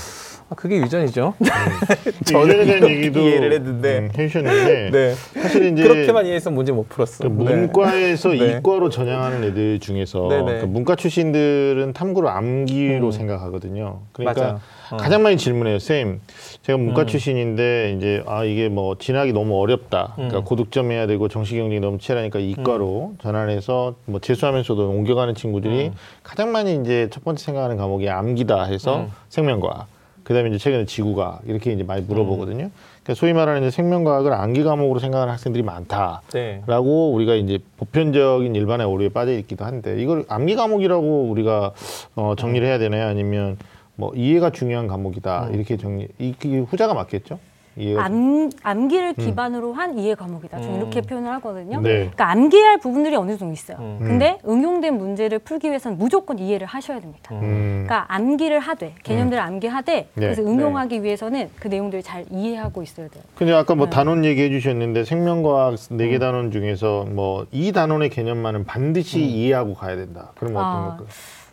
[0.50, 1.34] 아, 그게 유전이죠.
[2.28, 4.00] 유전에 대한 얘기도 이해를 했는데.
[4.00, 5.16] 음, 해주셨는데 네.
[5.42, 7.24] 사실 이제 그렇게만 이해해서 문제 못 풀었어.
[7.24, 8.58] 그 문과에서 네.
[8.58, 10.60] 이과로 전향하는 애들 중에서 네네.
[10.60, 13.12] 그 문과 출신들은 탐구를 암기로 음.
[13.12, 14.02] 생각하거든요.
[14.12, 14.60] 그러니까 맞아요.
[14.92, 14.98] 어.
[14.98, 16.20] 가장 많이 질문해요, 쌤.
[16.64, 17.08] 제가 문과 음.
[17.08, 20.14] 출신인데 이제 아 이게 뭐 진학이 너무 어렵다.
[20.16, 20.44] 그러니까 음.
[20.44, 25.94] 고득점 해야 되고 정시 경쟁이 너무 치열하니까 이과로 전환해서 뭐 재수하면서도 옮겨가는 친구들이 음.
[26.24, 29.12] 가장 많이 이제 첫 번째 생각하는 과목이 암기다 해서 음.
[29.30, 29.88] 생명과학.
[30.24, 32.66] 그다음에 이제 최근에 지구과학 이렇게 이제 많이 물어보거든요.
[32.66, 32.72] 음.
[33.04, 36.22] 그러니까 소위 말하는 이제 생명과학을 암기 과목으로 생각하는 학생들이 많다.
[36.32, 36.62] 네.
[36.68, 41.72] 라고 우리가 이제 보편적인 일반의 오류에 빠져 있기도 한데 이걸 암기 과목이라고 우리가
[42.16, 43.08] 어, 정리를 해야 되나요?
[43.08, 43.58] 아니면
[44.02, 45.54] 뭐 이해가 중요한 과목이다 음.
[45.54, 47.38] 이렇게 정리 이, 이 후자가 맞겠죠?
[47.78, 50.60] 이해가 암, 암기를 기반으로 한 이해 과목이다.
[50.60, 50.78] 좀 음.
[50.78, 51.80] 이렇게 표현을 하거든요.
[51.80, 51.90] 네.
[52.00, 53.78] 그러니까 암기할 부분들이 어느 정도 있어요.
[53.80, 54.00] 음.
[54.02, 57.34] 근데 응용된 문제를 풀기 위해서는 무조건 이해를 하셔야 됩니다.
[57.36, 60.48] 음, 그러니까 암기를 하되 개념들을 암기하되 그래서 네.
[60.50, 63.24] 응용하기 위해서는 그 내용들을 잘 이해하고 있어야 돼요.
[63.36, 63.92] 근데 아까 뭐 네.
[63.92, 66.10] 단원 얘기해 주셨는데 생명과학 네 음.
[66.10, 70.32] 개 단원 중에서 뭐 이 단원의 개념만은 반드시 이해하고 가야 된다.
[70.36, 71.08] 그러면 어떤 아, 걸까요?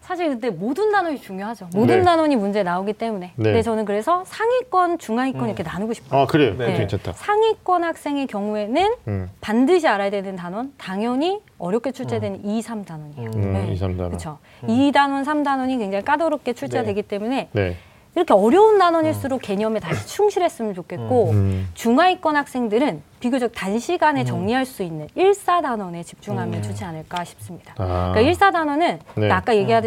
[0.09, 1.69] 사실 근데 모든 단원이 중요하죠.
[1.75, 2.03] 모든 네.
[2.03, 3.33] 단원이 문제 나오기 때문에.
[3.37, 3.45] 네.
[3.45, 6.23] 근데 저는 그래서 상위권, 중하위권 이렇게 나누고 싶어요.
[6.23, 6.55] 아 그래요?
[6.57, 6.79] 네.
[6.79, 7.13] 괜찮다.
[7.13, 13.31] 상위권 학생의 경우에는 음, 반드시 알아야 되는 단원 당연히 어렵게 출제되는 이, 삼 단원이에요.
[13.35, 14.13] 음, 이, 삼 단원.
[14.13, 14.39] 그렇죠.
[14.67, 17.77] 이 단원, 삼 단원이 굉장히 까다롭게 출제되기 때문에 네.
[18.19, 21.69] 이렇게 어려운 단원일수록 개념에 다시 충실했으면 좋겠고 음.
[21.75, 27.75] 중하위권 학생들은 비교적 단시간에 정리할 수 있는 일사 단원에 집중하면 좋지 않을까 싶습니다.
[27.79, 28.11] 아.
[28.13, 29.31] 그러니까 일사 단원은 네.
[29.31, 29.81] 아까 얘기하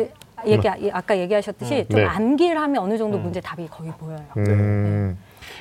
[0.45, 2.05] 얘기 아까 얘기하셨듯이 좀 네.
[2.05, 4.23] 암기를 하면 어느 정도 문제 답이 거의 보여요.
[4.37, 5.17] 음.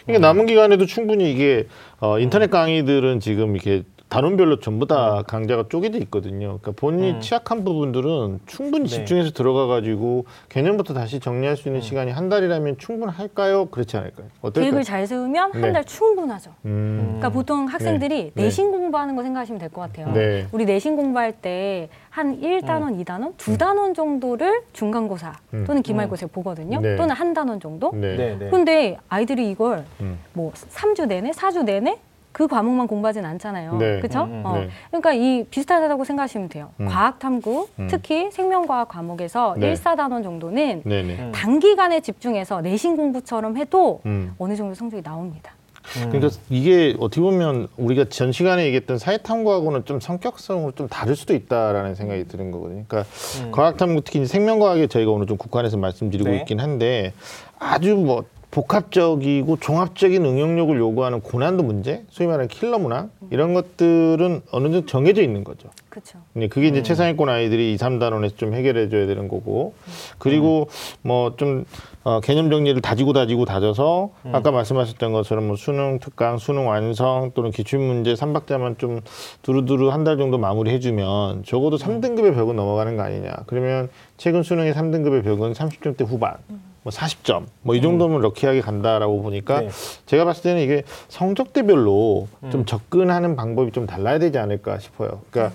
[0.06, 1.66] 그러니까 남은 기간에도 충분히 이게
[1.98, 6.58] 어, 인터넷 강의들은 지금 이렇게 단원별로 전부 다 강좌가 쪼개져 있거든요.
[6.60, 7.20] 그러니까 본인이 음.
[7.20, 8.90] 취약한 부분들은 충분히 네.
[8.90, 13.66] 집중해서 들어가 가지고 개념부터 다시 정리할 수 있는 시간이 한 달이라면 충분할까요?
[13.66, 14.26] 그렇지 않을까요?
[14.42, 14.64] 어떨까요?
[14.64, 15.60] 계획을 잘 세우면 네.
[15.60, 16.50] 한달 충분하죠.
[16.64, 16.98] 음.
[17.04, 18.42] 그러니까 보통 학생들이 네.
[18.42, 20.12] 내신 공부하는 거 생각하시면 될 것 같아요.
[20.12, 20.48] 네.
[20.50, 25.64] 우리 내신 공부할 때한 1단원, 2단원, 두 단원 정도를 중간고사 음.
[25.64, 26.80] 또는 기말고사에 보거든요.
[26.80, 26.96] 네.
[26.96, 27.92] 또는 한 단원 정도.
[27.94, 28.16] 네.
[28.16, 28.50] 네, 네.
[28.50, 30.18] 근데 아이들이 이걸 음.
[30.32, 31.96] 뭐 3주 내내, 4주 내내
[32.32, 33.76] 그 과목만 공부하진 않잖아요.
[33.78, 33.98] 네.
[33.98, 34.22] 그렇죠?
[34.24, 34.46] 음, 음.
[34.46, 34.58] 어.
[34.58, 34.68] 네.
[34.88, 36.70] 그러니까 이 비슷하다고 생각하시면 돼요.
[36.80, 36.86] 음.
[36.86, 37.88] 과학 탐구, 음.
[37.90, 39.70] 특히 생명과학 과목에서 네.
[39.70, 41.16] 일사 단원 정도는 네네.
[41.18, 41.32] 음.
[41.34, 44.34] 단기간에 집중해서 내신 공부처럼 해도 음.
[44.38, 45.52] 어느 정도 성적이 나옵니다.
[45.96, 46.10] 음.
[46.10, 51.96] 그러니까 이게 어떻게 보면 우리가 전 시간에 얘기했던 사회탐구하고는 좀 성격성으로 좀 다를 수도 있다라는
[51.96, 52.84] 생각이 드는 거거든요.
[52.86, 53.10] 그러니까
[53.42, 53.50] 음.
[53.50, 56.36] 과학탐구 특히 생명과학에 저희가 오늘 좀 국한해서 말씀드리고 네.
[56.38, 57.12] 있긴 한데
[57.58, 64.64] 아주 뭐 복합적이고 종합적인 응용력을 요구하는 고난도 문제, 소위 말하는 킬러 문항 이런 것들은 어느
[64.70, 65.68] 정도 정해져 있는 거죠.
[65.88, 66.18] 그렇죠.
[66.32, 66.84] 근데 그게 이제 음.
[66.84, 69.74] 최상위권 아이들이 2, 3단원에서 좀 해결해 줘야 되는 거고
[70.18, 70.68] 그리고
[71.02, 71.64] 뭐좀
[72.02, 74.34] 어, 개념 정리를 다지고 다지고 다져서 음.
[74.34, 79.00] 아까 말씀하셨던 것처럼 뭐 수능 특강, 수능 완성 또는 기출 문제 삼박자만 좀
[79.42, 83.30] 두루두루 한 달 정도 마무리해 주면 적어도 삼등급의 벽은 넘어가는 거 아니냐.
[83.46, 86.36] 그러면 최근 수능의 삼등급의 벽은 30점대 후반.
[86.82, 89.68] 뭐 40점 뭐 이 정도면 럭키하게 간다라고 보니까 네.
[90.06, 92.50] 제가 봤을 때는 이게 성적대별로 음.
[92.50, 95.20] 좀 접근하는 방법이 좀 달라야 되지 않을까 싶어요.
[95.30, 95.54] 그러니까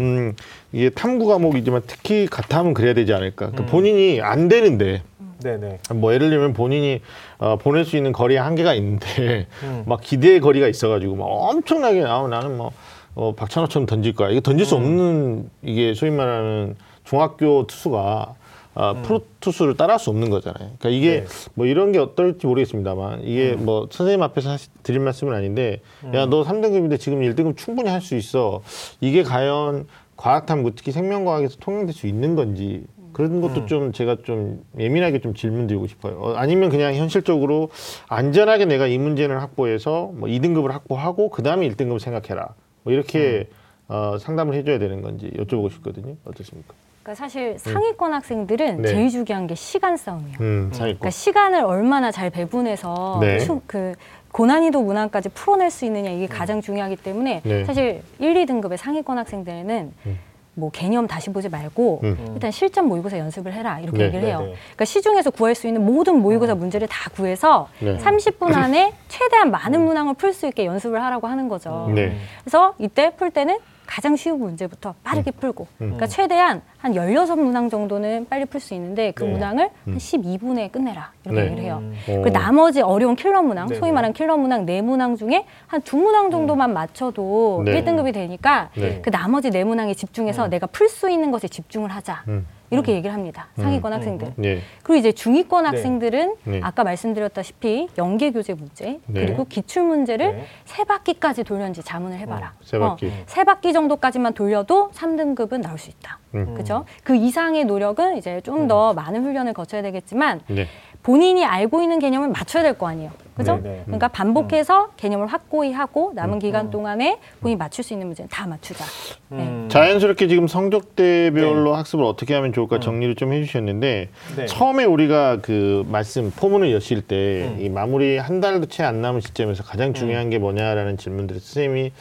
[0.00, 0.34] 음
[0.72, 3.50] 이게 탐구 과목이지만 특히 같하면 그래야 되지 않을까.
[3.50, 3.66] 그러니까 음.
[3.66, 5.02] 본인이 안 되는데
[5.42, 5.78] 네네.
[5.94, 7.00] 뭐 예를 들면 본인이
[7.38, 9.82] 어, 보낼 수 있는 거리에 한계가 있는데 음.
[9.88, 12.72] 막 기대의 거리가 있어가지고 막 엄청나게 아 나는 뭐
[13.14, 14.28] 어, 박찬호처럼 던질 거야.
[14.30, 14.80] 이게 던질 수 음.
[14.82, 18.34] 없는 이게 소위 말하는 중학교 투수가
[18.76, 19.02] 어, 음.
[19.02, 20.72] 프로 투수를 따라할 수 없는 거잖아요.
[20.78, 21.26] 그러니까 이게 네.
[21.54, 23.64] 뭐 이런 게 어떨지 모르겠습니다만 이게 음.
[23.64, 25.80] 뭐 선생님 앞에서 사실 드릴 말씀은 아닌데
[26.12, 28.62] 야너 3등급인데 지금 1등급 충분히 할 수 있어.
[29.00, 29.86] 이게 과연
[30.16, 33.66] 과학탐구 특히 생명과학에서 통용될 수 있는 건지 그런 것도 음.
[33.66, 36.18] 좀 제가 좀 예민하게 좀 질문 드리고 싶어요.
[36.20, 37.70] 어, 아니면 그냥 현실적으로
[38.08, 42.54] 안전하게 내가 이 문제를 확보해서 뭐 2등급을 확보하고 그 다음에 1등급 생각해라.
[42.82, 43.48] 뭐 이렇게
[43.88, 46.16] 어, 상담을 해줘야 되는 건지 여쭤보고 싶거든요.
[46.26, 46.74] 어떻습니까?
[47.06, 48.88] 그러니까 사실 상위권 학생들은 네.
[48.88, 50.36] 제일 중요한 게 시간 싸움이에요.
[50.40, 50.70] 음.
[50.74, 53.38] 그러니까 시간을 얼마나 잘 배분해서 네.
[53.38, 53.94] 충- 그
[54.32, 57.64] 고난이도 문항까지 풀어낼 수 있느냐 이게 가장 중요하기 때문에 네.
[57.64, 60.18] 사실 1, 2등급의 상위권 학생들은 음.
[60.54, 62.30] 뭐 개념 다시 보지 말고 음.
[62.34, 64.04] 일단 실전 모의고사 연습을 해라 이렇게 네.
[64.06, 64.40] 얘기를 네, 해요.
[64.40, 64.54] 네.
[64.64, 67.96] 그러니까 시중에서 구할 수 있는 모든 모의고사 문제를 다 구해서 네.
[67.98, 71.88] 30분 안에 최대한 많은 문항을 풀 수 있게 연습을 하라고 하는 거죠.
[71.94, 72.16] 네.
[72.42, 78.44] 그래서 이때 풀 때는 가장 쉬운 문제부터 빠르게 풀고 그러니까 최대한 한 16문항 정도는 빨리
[78.44, 79.30] 풀 수 있는데 그 네.
[79.32, 81.46] 문항을 한 12분에 끝내라 이렇게 네.
[81.46, 81.78] 얘기를 해요.
[81.80, 81.94] 음.
[82.08, 82.22] 어.
[82.22, 83.78] 그 나머지 어려운 킬러 문항, 네네.
[83.80, 87.82] 소위 말하는 킬러 문항 네 문항 중에 한 두 문항 정도만 맞춰도 네.
[87.82, 89.00] 1등급이 되니까 네.
[89.02, 92.24] 그 나머지 네 문항에 집중해서 내가 풀 수 있는 것에 집중을 하자.
[92.68, 92.74] 음.
[92.74, 93.48] 이렇게 얘기를 합니다.
[93.56, 94.32] 상위권 학생들.
[94.36, 94.60] 네.
[94.82, 95.70] 그리고 이제 중위권 네.
[95.70, 96.60] 학생들은 네.
[96.62, 99.24] 아까 말씀드렸다시피 연계 교재 문제 네.
[99.26, 100.44] 그리고 기출 문제를 네.
[100.64, 102.48] 세 바퀴까지 돌렸는지 자문을 해봐라.
[102.56, 103.12] 어, 세 바퀴.
[103.26, 106.18] 세 바퀴 정도까지만 돌려도 3등급은 나올 수 있다.
[106.34, 106.54] 음.
[106.54, 106.84] 그죠?
[107.04, 110.66] 그 이상의 노력은 이제 좀 더 많은 훈련을 거쳐야 되겠지만 네.
[111.06, 113.12] 본인이 알고 있는 개념을 맞춰야 될 거 아니에요.
[113.36, 113.60] 그죠?
[113.62, 113.82] 네, 네.
[113.84, 116.38] 그러니까 반복해서 개념을 확고히 하고 남은 음.
[116.40, 118.84] 기간 동안에 본인이 맞출 수 있는 문제는 다 맞추자.
[119.28, 119.44] 네.
[119.44, 119.68] 음.
[119.70, 124.46] 자연스럽게 지금 성적대별로 학습을 어떻게 하면 좋을까 정리를 좀 해주셨는데 네.
[124.46, 127.58] 처음에 우리가 그 말씀 포문을 여실 때 음.
[127.60, 131.92] 이 마무리 한 달도 채 안 남은 시점에서 가장 중요한 게 뭐냐라는 질문들을 선생님이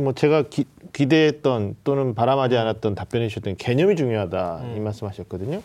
[0.00, 5.60] 뭐 제가 기, 기대했던 또는 바람하지 않았던 답변해 주셨던 개념이 중요하다 이 말씀하셨거든요.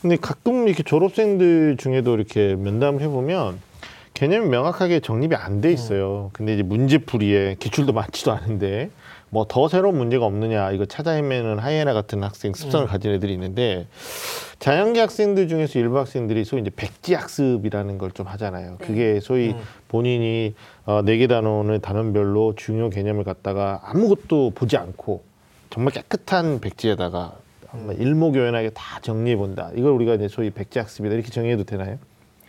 [0.00, 3.58] 근데 가끔 이렇게 졸업생들 중에도 이렇게 면담을 해보면
[4.14, 6.30] 개념이 명확하게 정립이 안 돼 있어요.
[6.32, 8.90] 근데 이제 문제풀이에 기출도 많지도 않은데
[9.30, 13.86] 뭐 더 새로운 문제가 없느냐 이거 찾아 헤매는 하이에나 같은 학생 습성을 가진 애들이 있는데
[14.60, 18.76] 자연계 학생들 중에서 일부 학생들이 소위 이제 백지 학습이라는 걸 좀 하잖아요.
[18.80, 19.60] 그게 소위 음.
[19.88, 20.54] 본인이
[20.86, 25.22] 어, 네개 단원을 단원별로 중요 개념을 갖다가 아무것도 보지 않고
[25.70, 27.34] 정말 깨끗한 백지에다가
[27.70, 29.70] 정말 일목요연하게 다 정리해 본다.
[29.74, 31.98] 이걸 우리가 이제 소위 백지 학습이다 이렇게 정의해도 되나요?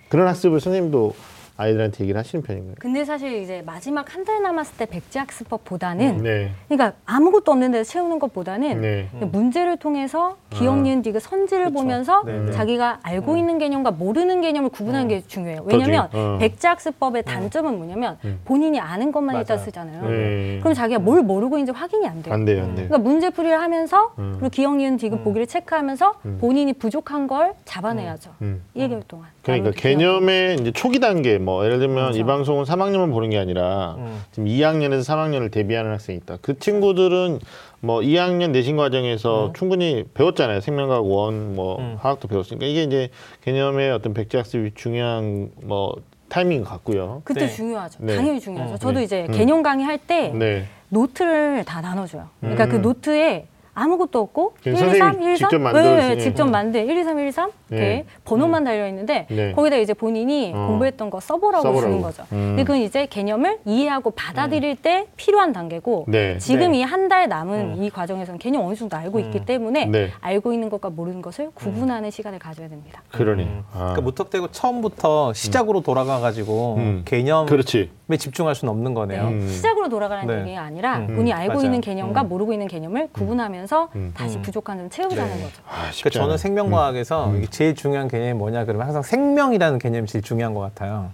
[0.07, 1.13] 그런 학습을 선생님도
[1.57, 2.75] 아이들한테 얘기를 하시는 편인가요?
[2.79, 6.51] 근데 사실 이제 마지막 한 달 남았을 때 백지 학습법보다는 네.
[6.67, 9.07] 그러니까 아무것도 없는 데서 채우는 것보다는 네.
[9.11, 11.73] 그냥 문제를 통해서 기억, 니은, 디귿 선지를 그쵸.
[11.75, 12.51] 보면서 네, 네.
[12.51, 15.59] 자기가 알고 있는 개념과 모르는 개념을 구분하는 게 중요해요.
[15.59, 16.37] 더 왜냐하면 어.
[16.39, 19.41] 백지 학습법의 단점은 뭐냐면 본인이 아는 것만 맞아요.
[19.43, 20.09] 일단 쓰잖아요.
[20.09, 20.59] 네.
[20.59, 22.33] 그럼 자기가 뭘 모르고 있는지 확인이 안 돼요.
[22.33, 22.87] 안 돼요, 안 돼요.
[22.89, 24.35] 그러니까 문제 풀이를 하면서 음.
[24.39, 28.31] 그리고 기억, 니은, 디귿 보기를 체크하면서 본인이 부족한 걸 잡아내야죠.
[28.41, 28.61] 음.
[28.75, 29.27] 1개월 동안.
[29.47, 29.71] 그러니까.
[29.71, 34.21] 개념의 이제 초기 단계 뭐 예를 들면 이 방송은 3학년만 보는 게 아니라 음.
[34.31, 36.37] 지금 2학년에서 3학년을 대비하는 학생이 있다.
[36.41, 37.39] 그 친구들은
[37.79, 40.61] 뭐 2학년 내신 과정에서 충분히 배웠잖아요.
[40.61, 41.97] 생명과학 원, 뭐 음.
[41.99, 43.09] 화학도 배웠으니까 이게 이제
[43.43, 45.95] 개념의 어떤 백지학습이 중요한 뭐
[46.29, 47.21] 타이밍 같고요.
[47.23, 47.47] 그때 네.
[47.49, 47.99] 중요하죠.
[48.01, 48.15] 네.
[48.15, 48.73] 당연히 중요하죠.
[48.73, 48.77] 음.
[48.79, 49.03] 저도 네.
[49.03, 49.31] 이제 음.
[49.33, 50.65] 개념 강의 할 때 네.
[50.89, 52.27] 노트를 다 나눠줘요.
[52.41, 52.69] 그러니까 음.
[52.69, 56.17] 그 노트에 아무것도 없고 그냥 1, 2, 3, 선생님이 1, 2, 3 직접 만들어주신- 네,
[56.17, 58.05] 직접 만든 1, 2, 3, 1, 2, 3 이렇게 네.
[58.23, 59.51] 번호만 달려 있는데 네.
[59.51, 60.67] 거기다 이제 본인이 어.
[60.67, 61.81] 공부했던 거 써보라고, 써보라고.
[61.81, 62.23] 주는 거죠.
[62.31, 62.55] 음.
[62.55, 66.37] 근데 그건 이제 개념을 이해하고 받아들일 때 필요한 단계고 네.
[66.37, 66.79] 지금 네.
[66.79, 70.11] 이한 달 남은 이 과정에서는 개념 어느 정도 알고 있기 때문에 네.
[70.21, 73.03] 알고 있는 것과 모르는 것을 구분하는 시간을 가져야 됩니다.
[73.11, 73.43] 그러니.
[73.43, 73.63] 음.
[73.73, 73.77] 아.
[73.77, 77.01] 그러니까 무턱대고 처음부터 시작으로 돌아가가지고 음.
[77.05, 77.89] 개념에 그렇지.
[78.17, 79.23] 집중할 수는 없는 거네요.
[79.27, 79.47] 음.
[79.49, 80.41] 시작으로 돌아가는 네.
[80.41, 81.07] 얘기가 아니라 음.
[81.07, 81.65] 본인이 알고 맞아요.
[81.65, 82.29] 있는 개념과 음.
[82.29, 84.13] 모르고 있는 개념을 구분하면서 음.
[84.15, 84.41] 다시 음.
[84.43, 85.43] 부족한 점 채우자는 네.
[85.43, 85.61] 거죠.
[85.67, 86.37] 아, 그러니까 저는.
[86.37, 87.41] 생명과학에서 음.
[87.57, 91.09] 제일 중요한 개념이 뭐냐 그러면 항상 생명이라는 개념이 제일 중요한 것 같아요.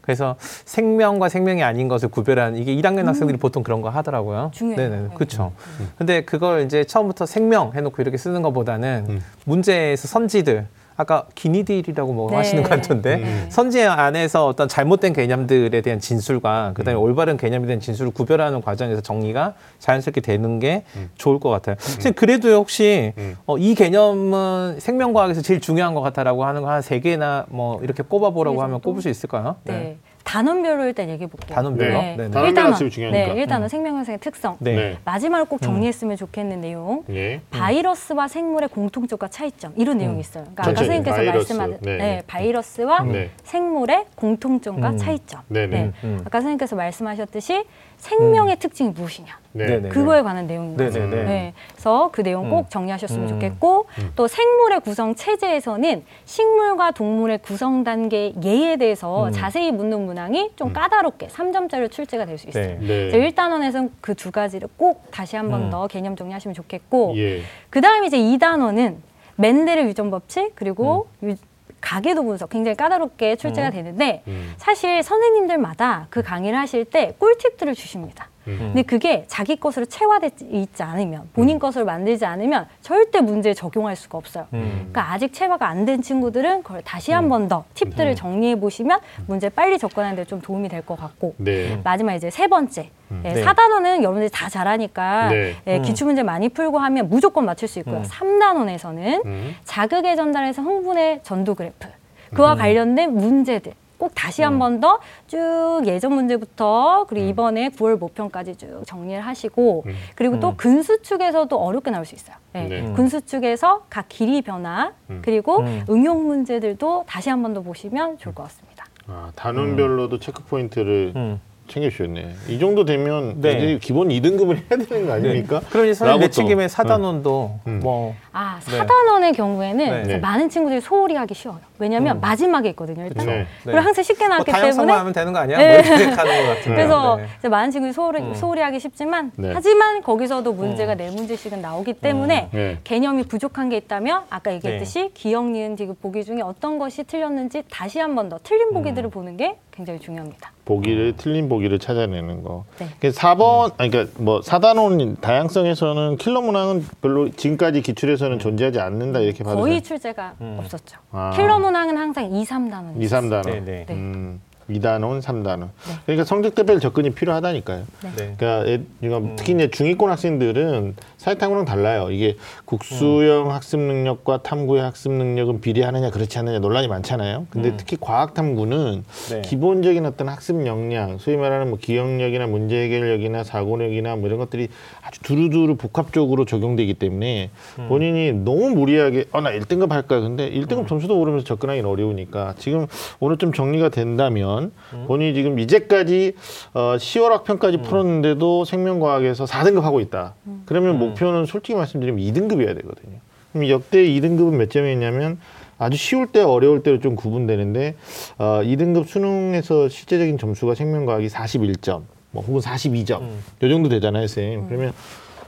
[0.00, 4.46] 그래서 생명과 생명이 아닌 것을 구별하는 이게 1학년 학생들이 보통 그런 거 하더라고요.
[4.46, 4.50] 음.
[4.50, 4.90] 중요해요.
[4.90, 5.14] 네네, 네.
[5.14, 5.52] 그렇죠.
[5.96, 9.20] 근데 그걸 이제 처음부터 생명 해놓고 이렇게 쓰는 것보다는 음.
[9.44, 12.36] 문제에서 선지들 아까 기니딜이라고 뭐 네.
[12.36, 13.46] 하시는 것 같은데 음.
[13.48, 19.54] 선지 안에서 어떤 잘못된 개념들에 대한 진술과 그다음에 올바른 개념에 대한 진술을 구별하는 과정에서 정리가
[19.80, 20.84] 자연스럽게 되는 게
[21.16, 21.76] 좋을 것 같아요.
[21.78, 23.36] 선생님 그래도 혹시 음.
[23.46, 28.02] 어, 이 개념은 생명과학에서 제일 중요한 것 같다라고 하는 거 한 세 개나 뭐 이렇게
[28.02, 28.80] 꼽아보라고 세 하면?
[28.80, 29.56] 꼽을 수 있을까요?
[29.64, 29.96] 네.
[30.24, 31.54] 단원별로 일단 얘기해 볼게요.
[31.54, 31.92] 단원별로?
[31.92, 32.16] 네.
[32.16, 32.30] 네네.
[32.30, 33.34] 단원별 일단은 학습이 중요하니까.
[33.34, 34.56] 네, 일단은 생명현생의 특성.
[34.58, 34.74] 네.
[34.74, 34.98] 네.
[35.04, 37.04] 마지막으로 꼭 정리했으면 좋겠는 내용.
[37.10, 37.40] 예.
[37.50, 40.44] 바이러스와 생물의 공통점과 차이점 이런 내용이 있어요.
[40.44, 40.74] 그러니까 아까 음.
[40.74, 40.86] 천천히.
[40.86, 41.52] 선생님께서 바이러스.
[41.52, 41.96] 말씀하신 네.
[41.96, 43.30] 네, 바이러스와 네.
[43.44, 44.98] 생물의 공통점과 음.
[44.98, 45.42] 차이점.
[45.48, 45.66] 네네.
[45.66, 45.92] 네.
[46.04, 46.18] 음.
[46.24, 47.64] 아까 선생님께서 말씀하셨듯이
[47.98, 49.38] 생명의 특징이 무엇이냐.
[49.52, 49.66] 네.
[49.66, 49.88] 네네.
[49.90, 50.84] 그거에 관한 내용입니다.
[50.88, 51.24] 네네네.
[51.24, 51.54] 네.
[51.72, 52.68] 그래서 그 내용 꼭 음.
[52.68, 53.28] 정리하셨으면 음.
[53.28, 59.32] 좋겠고 또 생물의 구성 체제에서는 식물과 동물의 구성 단계 예에 대해서 음.
[59.32, 62.66] 자세히 묻는 문항이 좀 까다롭게 3점짜리 출제가 될 수 있어요.
[62.66, 62.78] 네.
[62.80, 63.10] 네.
[63.10, 65.70] 제 1단원에서는 그 두 가지를 꼭 다시 한번 음.
[65.70, 67.42] 더 개념 정리하시면 좋겠고 예.
[67.70, 68.96] 그 다음에 이제 2단원은
[69.36, 71.36] 맨델의 유전 법칙 그리고 유-
[71.84, 74.54] 가계도 분석 굉장히 까다롭게 출제가 되는데 음.
[74.56, 78.30] 사실 선생님들마다 그 강의를 하실 때 꿀팁들을 주십니다.
[78.46, 78.58] 음.
[78.58, 84.18] 근데 그게 자기 것으로 체화되지 있지 않으면 본인 것으로 만들지 않으면 절대 문제에 적용할 수가
[84.18, 84.46] 없어요.
[84.52, 84.88] 음.
[84.92, 89.48] 그러니까 아직 체화가 안 된 친구들은 그걸 다시 한 번 더 팁들을 정리해 보시면 문제
[89.48, 91.78] 빨리 접근하는 데 좀 도움이 될 것 같고 네.
[91.84, 92.90] 마지막 이제 세 번째
[93.24, 93.42] 예, 네.
[93.42, 95.54] 사단원은 여러분들이 다 잘하니까 네.
[95.66, 95.82] 예, 음.
[95.82, 97.98] 기출 문제 많이 풀고 하면 무조건 맞출 수 있고요.
[97.98, 98.04] 음.
[98.04, 99.54] 삼단원에서는 음.
[99.64, 101.88] 자극의 전달에서 흥분의 전도 그래프
[102.34, 108.56] 그와 관련된 문제들 꼭 다시 한 번 더 쭉 예전 문제부터 그리고 이번에 9월 모평까지
[108.56, 109.94] 쭉 정리를 하시고 음.
[110.14, 110.56] 그리고 또 음.
[110.56, 112.36] 근수 축에서도 어렵게 나올 수 있어요.
[112.54, 112.62] 예.
[112.64, 112.80] 네.
[112.80, 112.94] 음.
[112.94, 115.20] 근수 축에서 각 길이 변화 음.
[115.24, 115.84] 그리고 음.
[115.88, 118.84] 응용 문제들도 다시 한 번 더 보시면 좋을 것 같습니다.
[119.06, 121.40] 아, 단원별로도 체크 포인트를 음.
[121.68, 122.34] 챙겨주셨네.
[122.48, 123.50] 이 정도 되면 네.
[123.52, 125.60] 애들이 기본 2등급을 해야 되는 거 아닙니까?
[125.70, 126.68] 그러니 선생님 라고 내친김에 또.
[126.68, 127.80] 사단원도 음.
[127.82, 128.76] 뭐 아, 네.
[128.76, 130.02] 사단원의 경우에는 네.
[130.02, 130.18] 이제 네.
[130.18, 131.60] 많은 친구들이 소홀히 하기 쉬워요.
[131.78, 132.20] 왜냐하면 음.
[132.20, 133.26] 마지막에 있거든요, 일단.
[133.26, 133.46] 네.
[133.64, 135.58] 그리고 항상 쉽게 뭐 나왔기 다양성만 때문에 하면 되는 거 아니야?
[135.58, 135.82] 네.
[135.82, 136.68] 뭐 이렇게 하는 것 같은데.
[136.76, 137.26] 그래서 네.
[137.38, 138.34] 이제 많은 친구들이 소홀히, 음.
[138.34, 139.50] 소홀히 하기 쉽지만 네.
[139.54, 142.78] 하지만 거기서도 문제가 네 문제씩은 나오기 때문에 네.
[142.84, 147.98] 개념이 부족한 게 있다면 아까 얘기했듯이 기억, 니은, 디귿 보기 중에 어떤 것이 틀렸는지 다시
[147.98, 150.52] 한 번 더 틀린 보기들을 보는 게 굉장히 중요합니다.
[150.64, 152.64] 보기를 틀린 보기를 찾아내는 거.
[152.78, 152.88] 네.
[153.00, 159.44] 그 4번 아니 그러니까 뭐 사단원 다양성에서는 킬러 문항은 별로 지금까지 기출에서는 존재하지 않는다 이렇게
[159.44, 159.80] 봐도 거의 돼요?
[159.82, 160.56] 출제가 음.
[160.60, 160.98] 없었죠.
[161.12, 161.32] 아.
[161.36, 163.00] 킬러 문항은 항상 2, 3단원.
[163.02, 163.44] 2, 3단원.
[163.46, 163.84] 네, 네.
[163.86, 163.94] 네.
[163.94, 164.40] 음.
[164.70, 165.68] 2단원, 3단원.
[166.06, 167.84] 그러니까 성적 대별 접근이 필요하다니까요.
[168.16, 168.34] 네.
[168.38, 172.08] 그러니까 애- 이거 특히 이제 중위권 학생들은 사회탐구랑 달라요.
[172.10, 177.46] 이게 국수형 학습 능력과 탐구의 학습 능력은 비례하느냐 그렇지 않느냐 논란이 많잖아요.
[177.48, 177.76] 근데 음.
[177.78, 179.40] 특히 과학 탐구는 네.
[179.40, 184.68] 기본적인 어떤 학습 역량, 소위 말하는 뭐 기억력이나 문제 해결력이나 사고력이나 뭐 이런 것들이
[185.00, 187.88] 아주 두루두루 복합적으로 적용되기 때문에 음.
[187.88, 190.86] 본인이 너무 무리하게 어 나 1등급 할까 근데 1등급 음.
[190.86, 192.86] 점수도 오르면서 접근하기는 어려우니까 지금
[193.20, 195.04] 오늘 좀 정리가 된다면 음.
[195.06, 196.32] 본인이 지금 이제까지
[196.74, 200.34] 어 10월 학편까지 풀었는데도 생명과학에서 4등급 하고 있다.
[200.66, 203.18] 그러면 목표는 솔직히 말씀드리면 2등급이어야 되거든요.
[203.52, 205.38] 그럼 역대 2등급은 몇 점이었냐면
[205.78, 207.94] 아주 쉬울 때 어려울 때로 좀 구분되는데
[208.38, 213.42] 어 2등급 수능에서 실제적인 점수가 생명과학이 41점, 뭐 혹은 42점 음.
[213.62, 214.66] 요 정도 되잖아요, 쌤.
[214.68, 214.92] 그러면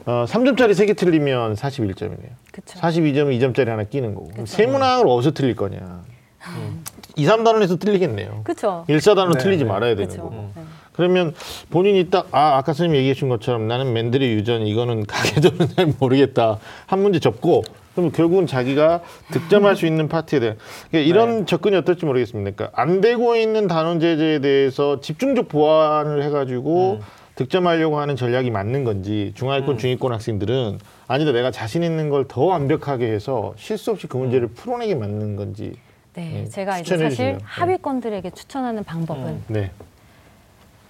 [0.05, 2.31] 어 3점짜리 3개 틀리면 41점이네요.
[2.53, 2.79] 그렇죠.
[2.79, 4.29] 42점은 2점짜리 하나 끼는 거고.
[4.29, 6.05] 그럼 세문항을 어디서 틀릴 거냐.
[6.49, 6.85] 음.
[7.17, 8.43] 2, 3단원에서 틀리겠네요.
[8.45, 8.85] 그렇죠.
[8.89, 9.71] 1, 4단원 네, 틀리지 네.
[9.71, 10.23] 말아야 되는 그렇죠.
[10.23, 10.51] 거고.
[10.55, 10.63] 네.
[10.97, 11.35] 그러면
[11.71, 16.59] 본인이 딱, 아, 아까 선생님 얘기해 준 것처럼 나는 맨들의 유전, 이거는 가계도는 잘 모르겠다.
[16.87, 17.63] 한 문제 접고,
[17.95, 20.57] 그럼 결국은 자기가 득점할 수 있는 파트에 대한,
[20.91, 21.45] 그러니까 이런 네.
[21.47, 22.51] 접근이 어떨지 모르겠습니다.
[22.57, 27.01] 그러니까 안 되고 있는 단원 제재에 대해서 집중적 보완을 해가지고 음.
[27.37, 29.79] 득점하려고 하는 전략이 맞는 건지, 중하위권, 음.
[29.79, 30.79] 중위권 학생들은
[31.09, 35.75] 아니다, 내가 자신 있는 걸 더 완벽하게 해서 실수 없이 그 문제를 풀어내게 맞는 건지.
[36.15, 37.33] 네, 네, 제가 이제 사실 주시면.
[37.35, 37.39] 네.
[37.45, 39.45] 하위권들에게 추천하는 방법은 음.
[39.49, 39.71] 네.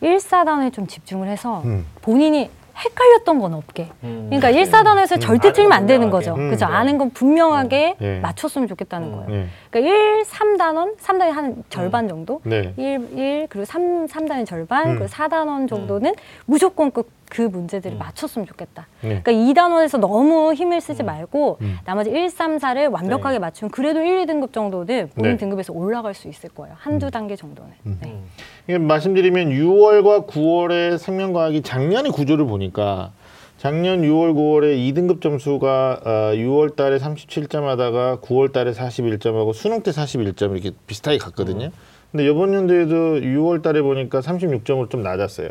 [0.01, 1.87] 일 1사단에 좀 집중을 해서 음.
[2.03, 3.89] 본인이 헷갈렸던 건 없게.
[4.05, 4.27] 음.
[4.29, 6.11] 그러니까 일사단에서 절대 아는 틀리면 건안 되는 분명하게.
[6.11, 6.35] 거죠.
[6.43, 6.67] 음, 그죠?
[6.67, 6.73] 네.
[6.75, 8.21] 아는 건 분명하게 네.
[8.21, 9.29] 맞췄으면 좋겠다는 거예요.
[9.31, 9.47] 네.
[9.71, 12.41] 그러니까 1, 3단원, 3단이 한 절반 정도?
[12.45, 12.75] 네.
[12.77, 14.99] 1, 1 그리고 3, 삼단의 절반, 음.
[14.99, 18.87] 그리고 4단원 정도는 무조건 그, 그 문제들을 맞췄으면 좋겠다.
[19.01, 19.21] 네.
[19.23, 21.79] 그러니까 2단원에서 너무 힘을 쓰지 말고 음.
[21.85, 25.37] 나머지 1, 3, 4를 완벽하게 맞추면 그래도 1, 2등급 정도는 본인 네.
[25.37, 26.75] 등급에서 올라갈 수 있을 거예요.
[26.79, 27.73] 한두 단계 정도는.
[28.01, 28.23] 네.
[28.69, 33.13] 이게 말씀드리면 6월과 9월의 생명과학이 작년의 구조를 보니까
[33.59, 39.91] 작년 6월, 9월에 2등급 점수가 어, 6월 달에 37점 하다가 9월 달에 41점하고 수능 때
[39.91, 41.71] 41점 이렇게 비슷하게 갔거든요.
[42.13, 45.49] 근데 이번 연도에도 6월 달에 보니까 36점으로 좀 낮았어요.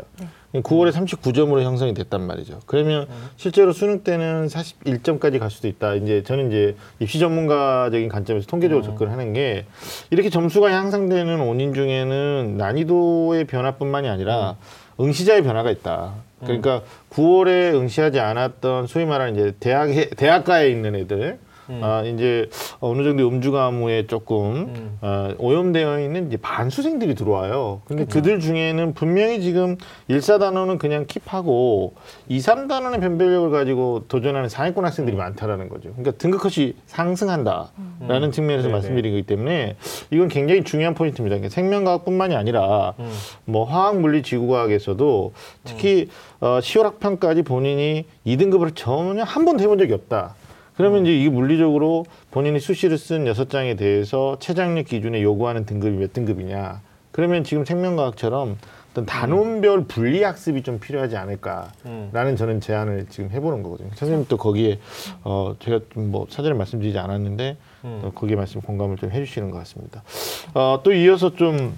[0.54, 2.60] 9월에 39점으로 형성이 됐단 말이죠.
[2.66, 3.06] 그러면
[3.36, 5.94] 실제로 수능 때는 41점까지 갈 수도 있다.
[5.94, 9.66] 이제 저는 이제 입시 전문가적인 관점에서 통계적으로 접근하는 게
[10.10, 14.56] 이렇게 점수가 향상되는 원인 중에는 난이도의 변화뿐만이 아니라
[14.98, 16.14] 응시자의 변화가 있다.
[16.40, 21.38] 그러니까 9월에 응시하지 않았던 소위 말하는 이제 대학에 대학가에 있는 애들
[21.82, 22.48] 아 이제
[22.80, 27.82] 어느 정도 음주 가무에 조금 어, 오염되어 있는 이제 반수생들이 들어와요.
[27.86, 29.76] 근데 그들 중에는 분명히 지금
[30.08, 31.92] 일사 단원은 그냥 킵하고
[32.28, 35.90] 이삼 단원의 변별력을 가지고 도전하는 상위권 학생들이 많다라는 거죠.
[35.90, 38.72] 그러니까 등급 컷이 상승한다라는 측면에서 네네.
[38.72, 39.76] 말씀드린 거기 때문에
[40.10, 41.36] 이건 굉장히 중요한 포인트입니다.
[41.36, 42.94] 그러니까 생명과학뿐만이 아니라
[43.44, 45.32] 뭐 화학, 물리, 지구과학에서도
[45.64, 46.08] 특히
[46.40, 50.34] 어, 10월 학평까지 본인이 2등급을 전혀 한 번도 해본 적이 없다.
[50.76, 56.12] 그러면 이제 이게 물리적으로 본인이 수시를 쓴 여섯 장에 대해서 최장력 기준에 요구하는 등급이 몇
[56.12, 56.80] 등급이냐.
[57.12, 58.58] 그러면 지금 생명과학처럼
[58.92, 63.90] 어떤 단원별 분리 학습이 좀 필요하지 않을까라는 저는 제안을 지금 해보는 거거든요.
[63.94, 64.78] 선생님 또 거기에
[65.24, 67.56] 어 제가 좀 뭐 사전에 말씀드리지 않았는데
[68.02, 70.02] 또 거기에 말씀 공감을 좀 해주시는 것 같습니다.
[70.54, 71.74] 어, 또 이어서 좀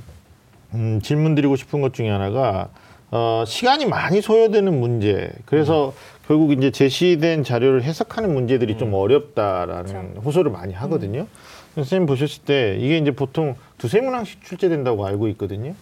[0.74, 2.68] 음, 질문 드리고 싶은 것 중에 하나가
[3.10, 5.30] 어, 시간이 많이 소요되는 문제.
[5.46, 5.92] 그래서
[6.28, 11.26] 결국 이제 제시된 자료를 해석하는 문제들이 좀 어렵다라는 호소를 많이 하거든요.
[11.74, 15.74] 선생님 보셨을 때 이게 이제 보통 두세 문항씩 출제된다고 알고 있거든요.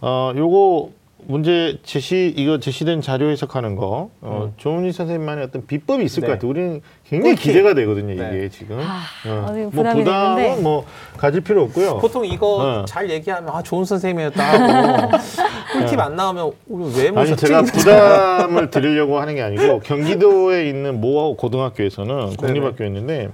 [0.00, 0.90] 어, 요거
[1.26, 6.26] 문제 제시 이거 제시된 자료 해석하는 거 어, 조은희 선생님만의 어떤 비법이 있을 네.
[6.26, 6.50] 것 같아요.
[6.50, 7.42] 우리는 굉장히 꿀팁.
[7.42, 8.12] 기대가 되거든요.
[8.14, 8.48] 이게 네.
[8.48, 10.62] 지금 아, 어, 아주 뭐 부담이 부담은 되는데.
[10.62, 11.98] 뭐 가질 필요 없고요.
[11.98, 12.84] 보통 이거 어.
[12.86, 15.08] 잘 얘기하면 아 좋은 선생님이었다
[15.74, 17.46] 꿀팁 안 나오면 우리 왜 아니 모셨지?
[17.46, 23.28] 제가 부담을 드리려고 하는 게 아니고 경기도에 있는 모 고등학교에서는 공립학교였는데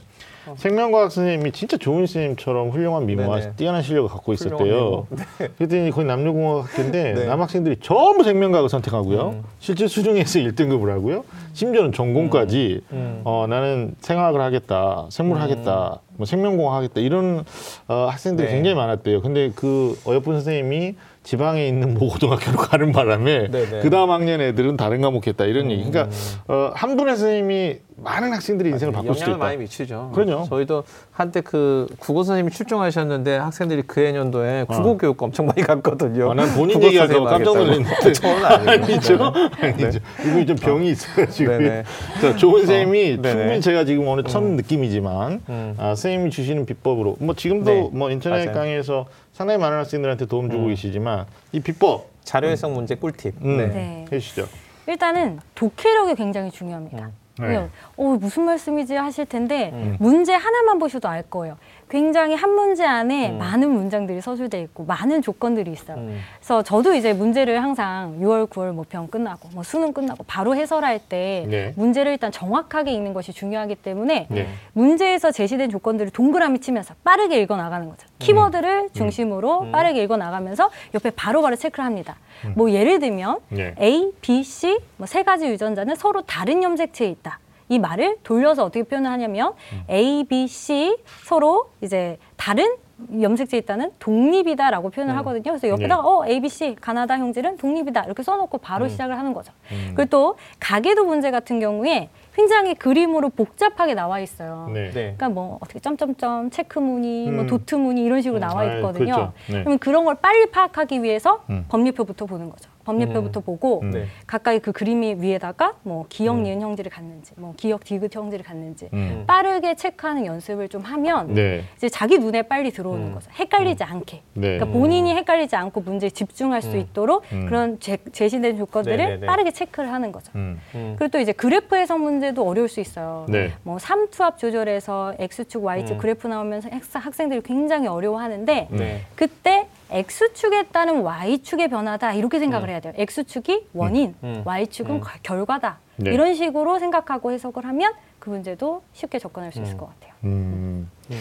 [0.57, 3.53] 생명과학 선생님이 진짜 좋은 선생님처럼 훌륭한 미모와 네네.
[3.57, 4.57] 뛰어난 실력을 갖고 있었대요.
[4.59, 5.07] 미모.
[5.59, 7.27] 그랬더니 거기 남녀공학 학교인데 네.
[7.27, 9.29] 남학생들이 전부 생명과학을 선택하고요.
[9.31, 9.43] 음.
[9.59, 11.25] 실제 수중에서 1등급을 하고요.
[11.53, 13.21] 심지어는 전공까지 음.
[13.25, 17.45] 어, 나는 생화학을 하겠다, 생물을 하겠다, 뭐 생명공학 하겠다 이런
[17.89, 18.55] 어, 학생들이 네.
[18.55, 19.23] 굉장히 많았대요.
[19.23, 23.49] 근데 그 어여쁜 선생님이 지방에 있는 모 고등학교로 가는 바람에.
[23.83, 25.91] 그 다음 학년 애들은 다른 과목 했다 이런 얘기.
[25.91, 26.39] 그러니까 음.
[26.49, 29.45] 어, 한 분의 선생님이 많은 학생들의 인생을 바꿀 수도 영향을 있다.
[29.47, 30.11] 많이 미치죠.
[30.15, 30.45] 그럼요.
[30.49, 30.83] 저희도
[31.13, 36.33] 한때 그 국어 선생님이 출중하셨는데 학생들이 그 해년도에 국어 교육 엄청 많이 갔거든요.
[36.33, 38.13] 아, 난 본인 얘기할까 봐 깜짝 놀랐는데.
[38.13, 38.71] 저는 아니고.
[38.85, 39.33] 아니죠?
[39.61, 39.99] 아니죠.
[40.27, 41.51] 이분이 좀 병이 있어가지고.
[41.53, 41.85] 네네.
[42.21, 43.31] 자, 좋은 선생님이 어, 네네.
[43.31, 45.75] 충분히 제가 지금 오늘 첫 느낌이지만, 음.
[45.79, 47.89] 아, 선생님이 주시는 비법으로, 뭐 지금도 네.
[47.93, 48.51] 뭐 인터넷 맞아요.
[48.51, 48.55] 음.
[48.55, 53.35] 강의에서 상당히 많은 학생들한테 도움 주고 계시지만, 이 비법 자료 해석 문제 꿀팁.
[53.45, 53.67] 음, 네.
[53.67, 54.05] 네.
[54.11, 54.47] 해주시죠.
[54.87, 57.11] 일단은 독해력이 굉장히 중요합니다.
[57.41, 57.47] 네.
[57.47, 59.97] 그냥, 어, 무슨 말씀이지 하실 텐데 음.
[59.99, 61.59] 문제 하나만 보셔도 알 거예요.
[61.89, 63.39] 굉장히 한 문제 안에 음.
[63.39, 65.97] 많은 문장들이 서술돼 있고 많은 조건들이 있어요.
[65.97, 66.21] 음.
[66.39, 71.47] 그래서 저도 이제 문제를 항상 6월, 9월 모평 끝나고 뭐 수능 끝나고 바로 해설할 때
[71.49, 71.73] 네.
[71.77, 74.49] 문제를 일단 정확하게 읽는 것이 중요하기 때문에 네.
[74.75, 78.07] 문제에서 제시된 조건들을 동그라미 치면서 빠르게 읽어 나가는 거죠.
[78.19, 79.73] 키워드를 중심으로 음.
[79.73, 82.17] 빠르게 읽어 나가면서 옆에 바로바로 체크를 합니다.
[82.57, 83.75] 뭐 예를 들면 네.
[83.81, 87.39] A, B, C 뭐 세 가지 유전자는 서로 다른 염색체에 있다.
[87.69, 89.53] 이 말을 돌려서 어떻게 표현을 하냐면
[89.91, 92.77] A, B, C 서로 이제 다른
[93.21, 95.43] 염색체에 있다는 독립이다라고 표현을 하거든요.
[95.43, 99.53] 그래서 옆에다가 어 A, B, C 가나다 형질은 독립이다 이렇게 써놓고 바로 시작을 하는 거죠.
[99.69, 104.69] 그리고 또 가계도 문제 같은 경우에 굉장히 그림으로 복잡하게 나와 있어요.
[104.73, 104.87] 네.
[104.87, 104.93] 네.
[104.93, 107.47] 그러니까 뭐 어떻게 점점점 체크 무늬, 뭐 음.
[107.47, 109.05] 도트 무늬 이런 식으로 음, 나와 아, 있거든요.
[109.05, 109.33] 그렇죠.
[109.49, 109.61] 네.
[109.61, 111.65] 그러면 그런 걸 빨리 파악하기 위해서 음.
[111.69, 112.71] 법률표부터 보는 거죠.
[112.85, 113.91] 법률표부터 보고 음.
[113.91, 114.07] 네.
[114.27, 119.25] 가까이 그 그림이 위에다가 뭐 기역 니은 형질을 갖는지, 뭐 기역 디귿 형질을 갖는지 음.
[119.27, 121.65] 빠르게 체크하는 연습을 좀 하면 네.
[121.77, 123.15] 이제 자기 눈에 빨리 들어오는 음.
[123.15, 123.31] 거죠.
[123.39, 124.23] 헷갈리지 않게.
[124.35, 124.59] 네.
[124.59, 126.77] 그러니까 본인이 헷갈리지 않고 문제에 집중할 수 음.
[126.81, 127.47] 있도록 음.
[127.47, 129.27] 그런 제, 제시된 조건들을 네네네.
[129.27, 130.31] 빠르게 체크를 하는 거죠.
[130.35, 130.61] 음.
[130.75, 130.95] 음.
[130.99, 133.27] 그리고 또 이제 그래프 해석 문제도 어려울 수 있어요.
[133.29, 133.53] 네.
[133.63, 135.99] 뭐 삼투압 조절해서 x축, y축 음.
[135.99, 138.77] 그래프 나오면서 학- 학생들이 굉장히 어려워하는데 음.
[138.77, 139.01] 네.
[139.17, 142.93] 그때 X축에 따른 Y축의 변화다 이렇게 생각을 해야 돼요.
[142.97, 144.43] X축이 원인, 음.
[144.45, 145.01] Y축은 음.
[145.01, 145.79] 가- 결과다.
[145.97, 146.13] 네.
[146.13, 149.79] 이런 식으로 생각하고 해석을 하면 그 문제도 쉽게 접근할 수 있을 음.
[149.79, 150.13] 것 같아요.
[150.25, 151.21] 음, 음.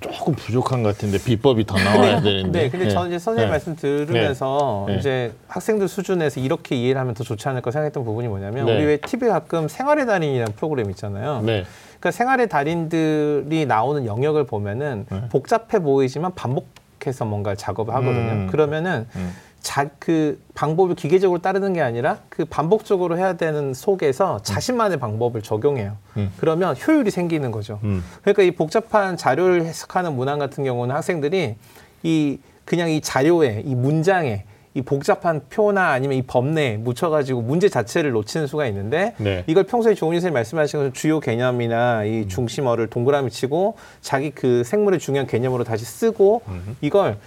[0.00, 2.62] 조금 부족한 것 같은데 비법이 더 나와야 되는데.
[2.62, 3.50] 네, 근데 저는 이제 선생님 네.
[3.50, 4.96] 말씀 들으면서 네.
[4.96, 8.74] 이제 학생들 수준에서 이렇게 이해를 하면 더 좋지 않을까 생각했던 부분이 뭐냐면 네.
[8.76, 11.42] 우리 왜 TV에 가끔 생활의 달인이라는 프로그램 있잖아요.
[11.42, 11.64] 네.
[12.00, 15.28] 그러니까 생활의 달인들이 나오는 영역을 보면은 네.
[15.30, 16.68] 복잡해 보이지만 반복
[17.06, 18.32] 해서 뭔가 작업을 하거든요.
[18.32, 18.48] 음.
[18.50, 19.32] 그러면은 음.
[19.60, 25.96] 자, 그 방법을 기계적으로 따르는 게 아니라 그 반복적으로 해야 되는 속에서 자신만의 방법을 적용해요.
[26.18, 26.30] 음.
[26.38, 27.80] 그러면 효율이 생기는 거죠.
[27.82, 28.04] 음.
[28.20, 31.56] 그러니까 이 복잡한 자료를 해석하는 문항 같은 경우는 학생들이
[32.02, 34.44] 이 그냥 이 자료에 이 문장에
[34.74, 39.44] 이 복잡한 표나 아니면 이 법내에 묻혀가지고 문제 자체를 놓치는 수가 있는데 네.
[39.46, 44.98] 이걸 평소에 조은희 선생님 말씀하신 것처럼 주요 개념이나 이 중심어를 동그라미 치고 자기 그 생물의
[44.98, 46.42] 중요한 개념으로 다시 쓰고
[46.80, 47.18] 이걸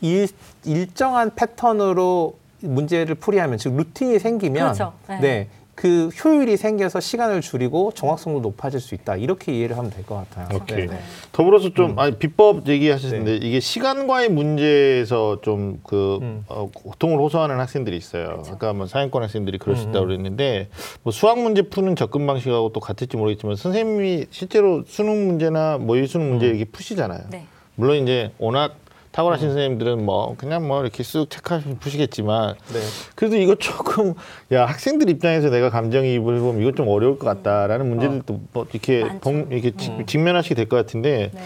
[0.00, 0.26] 일,
[0.64, 4.92] 일정한 패턴으로 문제를 풀이하면 즉 루틴이 생기면 그렇죠.
[5.08, 5.20] 네.
[5.20, 5.48] 네.
[5.76, 9.16] 그 효율이 생겨서 시간을 줄이고 정확성도 높아질 수 있다.
[9.16, 10.48] 이렇게 이해를 하면 될 것 같아요.
[10.58, 10.86] 오케이.
[10.86, 10.98] 네.
[11.32, 13.46] 더불어서 좀 아니, 비법 얘기하셨는데 네.
[13.46, 16.44] 이게 시간과의 문제에서 좀그 음.
[16.48, 18.26] 어, 고통을 호소하는 학생들이 있어요.
[18.28, 18.52] 그렇죠.
[18.54, 20.68] 아까 뭐 사연권 학생들이 그럴 수 음, 있다고 그랬는데
[21.02, 26.30] 뭐 수학 문제 푸는 접근 방식하고 또 같을지 모르겠지만 선생님이 실제로 수능 문제나 모의 수능
[26.30, 26.50] 문제 음.
[26.56, 27.20] 이렇게 푸시잖아요.
[27.30, 27.44] 네.
[27.74, 28.85] 물론 이제 워낙 음.
[29.16, 32.80] 탁월하신 선생님들은 뭐 그냥 뭐 이렇게 쓱 체크하시면 푸시겠지만 네.
[33.14, 34.12] 그래도 이거 조금
[34.52, 39.20] 야 학생들 입장에서 내가 감정이입을 해보면 이거 좀 어려울 것 같다라는 문제들도 뭐 이렇게 많죠.
[39.20, 40.04] 동, 이렇게 지- 음.
[40.04, 41.40] 직면하시게 될 것 같은데 네.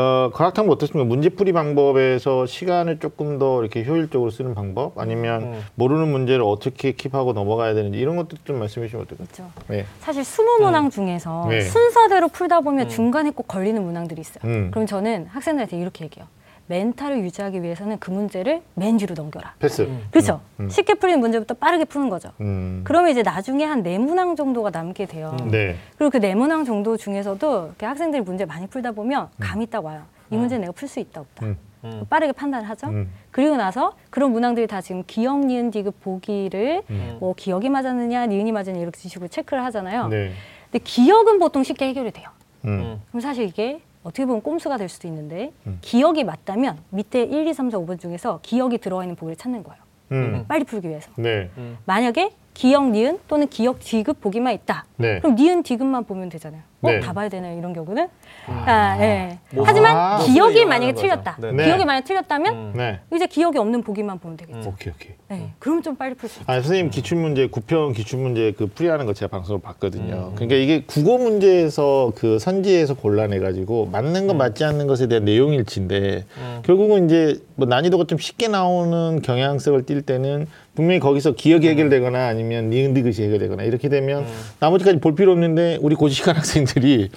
[0.00, 1.04] 어, 과학탐구 어떻습니까?
[1.06, 5.60] 문제풀이 방법에서 시간을 조금 더 이렇게 효율적으로 쓰는 방법 아니면 음.
[5.76, 9.50] 모르는 문제를 어떻게 킵하고 넘어가야 되는지 이런 것도 좀 말씀해 주시면 어떨까요?
[9.68, 9.86] 네.
[10.00, 11.60] 사실 스무 문항 중에서 네.
[11.60, 14.40] 순서대로 풀다 보면 중간에 꼭 걸리는 문항들이 있어요.
[14.44, 14.70] 음.
[14.72, 16.26] 그럼 저는 학생들한테 이렇게 얘기해요.
[16.68, 19.54] 멘탈을 유지하기 위해서는 그 문제를 맨 뒤로 넘겨라.
[19.58, 19.88] 패스.
[20.10, 20.40] 그렇죠?
[20.60, 20.68] 음.
[20.70, 22.30] 쉽게 풀리는 문제부터 빠르게 푸는 거죠.
[22.40, 22.82] 음.
[22.84, 25.36] 그러면 이제 나중에 한 네 문항 정도가 남게 돼요.
[25.40, 25.50] 음.
[25.50, 25.76] 네.
[25.98, 30.02] 그리고 그 네 문항 정도 중에서도 이렇게 학생들이 문제 많이 풀다 보면 감이 딱 와요.
[30.30, 30.40] 이 음.
[30.40, 31.46] 문제 는 내가 풀 수 있다 없다.
[31.46, 31.56] 음.
[31.84, 32.06] 음.
[32.08, 32.86] 빠르게 판단을 하죠.
[32.86, 33.10] 음.
[33.32, 37.16] 그리고 나서 그런 문항들이 다 지금 기역, 니은, 디귿 보기를 음.
[37.18, 40.06] 뭐 기역이 맞았느냐, 니은이 맞았느냐 이렇게 식으로 체크를 하잖아요.
[40.06, 40.30] 네.
[40.70, 42.28] 근데 기역은 보통 쉽게 해결이 돼요.
[42.66, 42.68] 음.
[42.70, 43.00] 음.
[43.08, 45.78] 그럼 사실 이게 어떻게 보면 꼼수가 될 수도 있는데 음.
[45.80, 49.82] 기역이 맞다면 밑에 1, 2, 3, 4, 5번 중에서 기역이 들어가 있는 보기를 찾는 거예요.
[50.12, 50.44] 음.
[50.46, 51.10] 빨리 풀기 위해서.
[51.16, 51.50] 네.
[51.56, 51.78] 음.
[51.84, 54.84] 만약에 기역, 니은 또는 기역, 디귿 보기만 있다.
[54.96, 55.20] 네.
[55.20, 56.60] 그럼 니은, 디귿만 보면 되잖아요.
[56.82, 56.90] 어?
[56.90, 57.00] 네.
[57.00, 57.56] 다 봐야 되나요?
[57.56, 58.08] 이런 경우는?
[58.46, 59.38] 아, 예.
[59.52, 60.18] 뭐- 하지만 아.
[60.18, 61.02] 기억이 만약에 거죠.
[61.02, 61.36] 틀렸다.
[61.38, 61.52] 네.
[61.52, 61.64] 네.
[61.64, 62.72] 기억이 만약에 틀렸다면 음.
[62.74, 62.98] 네.
[63.14, 64.68] 이제 기억이 없는 보기만 보면 되겠죠.
[64.70, 65.12] 오케이 오케이.
[65.28, 65.52] 네.
[65.60, 66.50] 그럼 좀 빨리 풀 수 있죠.
[66.50, 70.30] 아 선생님 기출 문제 구평 기출 문제 그 풀이하는 거 제가 방송을 봤거든요.
[70.30, 70.34] 음.
[70.34, 75.52] 그러니까 이게 국어 문제에서 그 선지에서 골라내 가지고 맞는 거 맞지 않는 것에 대한 내용
[75.52, 76.62] 일치인데 음.
[76.64, 82.70] 결국은 이제 뭐 난이도가 좀 쉽게 나오는 경향성을 띌 때는 분명히 거기서 기억이 해결되거나 아니면
[82.70, 84.26] 니은디귿이 해결되거나 이렇게 되면
[84.58, 87.10] 나머지까지 볼 필요 없는데 우리 고시간 학생들이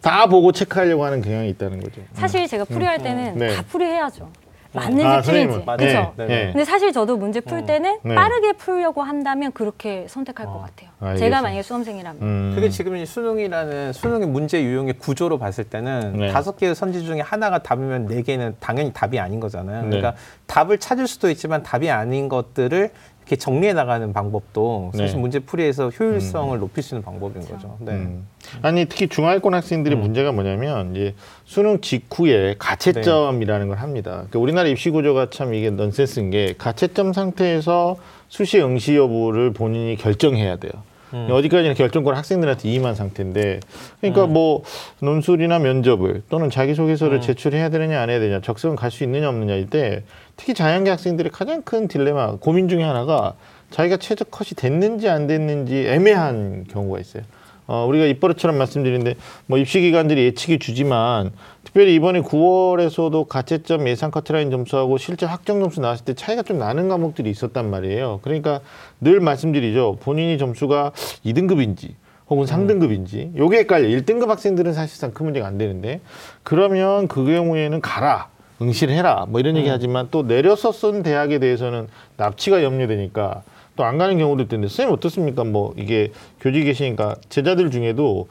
[0.00, 2.00] 다 보고 체크하려고 하는 경향이 있다는 거죠.
[2.14, 3.54] 사실 제가 풀이할 때는 네.
[3.54, 4.30] 다 풀이해야죠.
[4.72, 5.64] 맞는지 아, 틀린지.
[5.64, 6.12] 그렇죠.
[6.16, 6.26] 네, 네.
[6.26, 6.52] 네.
[6.52, 8.14] 근데 사실 저도 문제 풀 때는 네.
[8.14, 10.90] 빠르게 풀려고 한다면 그렇게 선택할 것 같아요.
[11.00, 11.18] 알겠습니다.
[11.18, 12.22] 제가 만약에 수험생이라면.
[12.22, 12.52] 음.
[12.54, 16.28] 그게 지금 이 수능이라는 수능의 문제 유형의 구조로 봤을 때는 네.
[16.32, 19.82] 다섯 개의 선지 중에 하나가 답이면 네 개는 당연히 답이 아닌 거잖아요.
[19.82, 19.88] 네.
[19.88, 20.14] 그러니까
[20.46, 22.90] 답을 찾을 수도 있지만 답이 아닌 것들을
[23.22, 25.20] 이렇게 정리해 나가는 방법도 사실 네.
[25.20, 27.76] 문제 풀이에서 효율성을 높일 수 있는 방법인 거죠.
[27.78, 27.92] 네.
[27.92, 28.26] 음.
[28.62, 30.02] 아니 특히 중하위권 학생들의 음.
[30.02, 31.14] 문제가 뭐냐면 이제
[31.44, 34.10] 수능 직후에 가채점이라는 걸 합니다.
[34.10, 37.96] 그러니까 우리나라 입시 구조가 참 이게 넌센스인 게 가채점 상태에서
[38.28, 40.72] 수시 응시 여부를 본인이 결정해야 돼요.
[41.14, 41.28] 음.
[41.30, 43.60] 어디까지나 결정권 학생들한테 이임한 상태인데
[44.00, 44.62] 그러니까 뭐
[45.00, 47.20] 논술이나 면접을 또는 자기소개서를 음.
[47.20, 50.04] 제출해야 되느냐 안 해야 되냐 적성을 갈수 있느냐 없느냐일 때
[50.36, 53.34] 특히 자연계 학생들의 가장 큰 딜레마 고민 중에 하나가
[53.70, 57.22] 자기가 최저 컷이 됐는지 안 됐는지 애매한 경우가 있어요.
[57.66, 59.14] 어, 우리가 입버릇처럼 말씀드리는데
[59.46, 61.30] 뭐 입시 기관들이 예측이 주지만
[61.70, 66.88] 특별히 이번에 9월에서도 가채점 예상 커트라인 점수하고 실제 확정 점수 나왔을 때 차이가 좀 나는
[66.88, 68.18] 과목들이 있었단 말이에요.
[68.22, 68.60] 그러니까
[69.00, 69.98] 늘 말씀드리죠.
[70.00, 70.90] 본인이 점수가
[71.24, 71.94] 2등급인지
[72.28, 73.86] 혹은 3등급인지 요게 헷갈려.
[73.86, 76.00] 1등급 학생들은 사실상 큰 문제가 안 되는데
[76.42, 78.28] 그러면 그 경우에는 가라.
[78.60, 79.26] 응시를 해라.
[79.28, 83.42] 뭐 이런 얘기 하지만 또 내려서 쓴 대학에 대해서는 납치가 염려되니까
[83.76, 85.44] 또 안 가는 경우도 있던데 선생님 어떻습니까?
[85.44, 86.10] 뭐 이게
[86.40, 88.26] 교직에 계시니까 제자들 중에도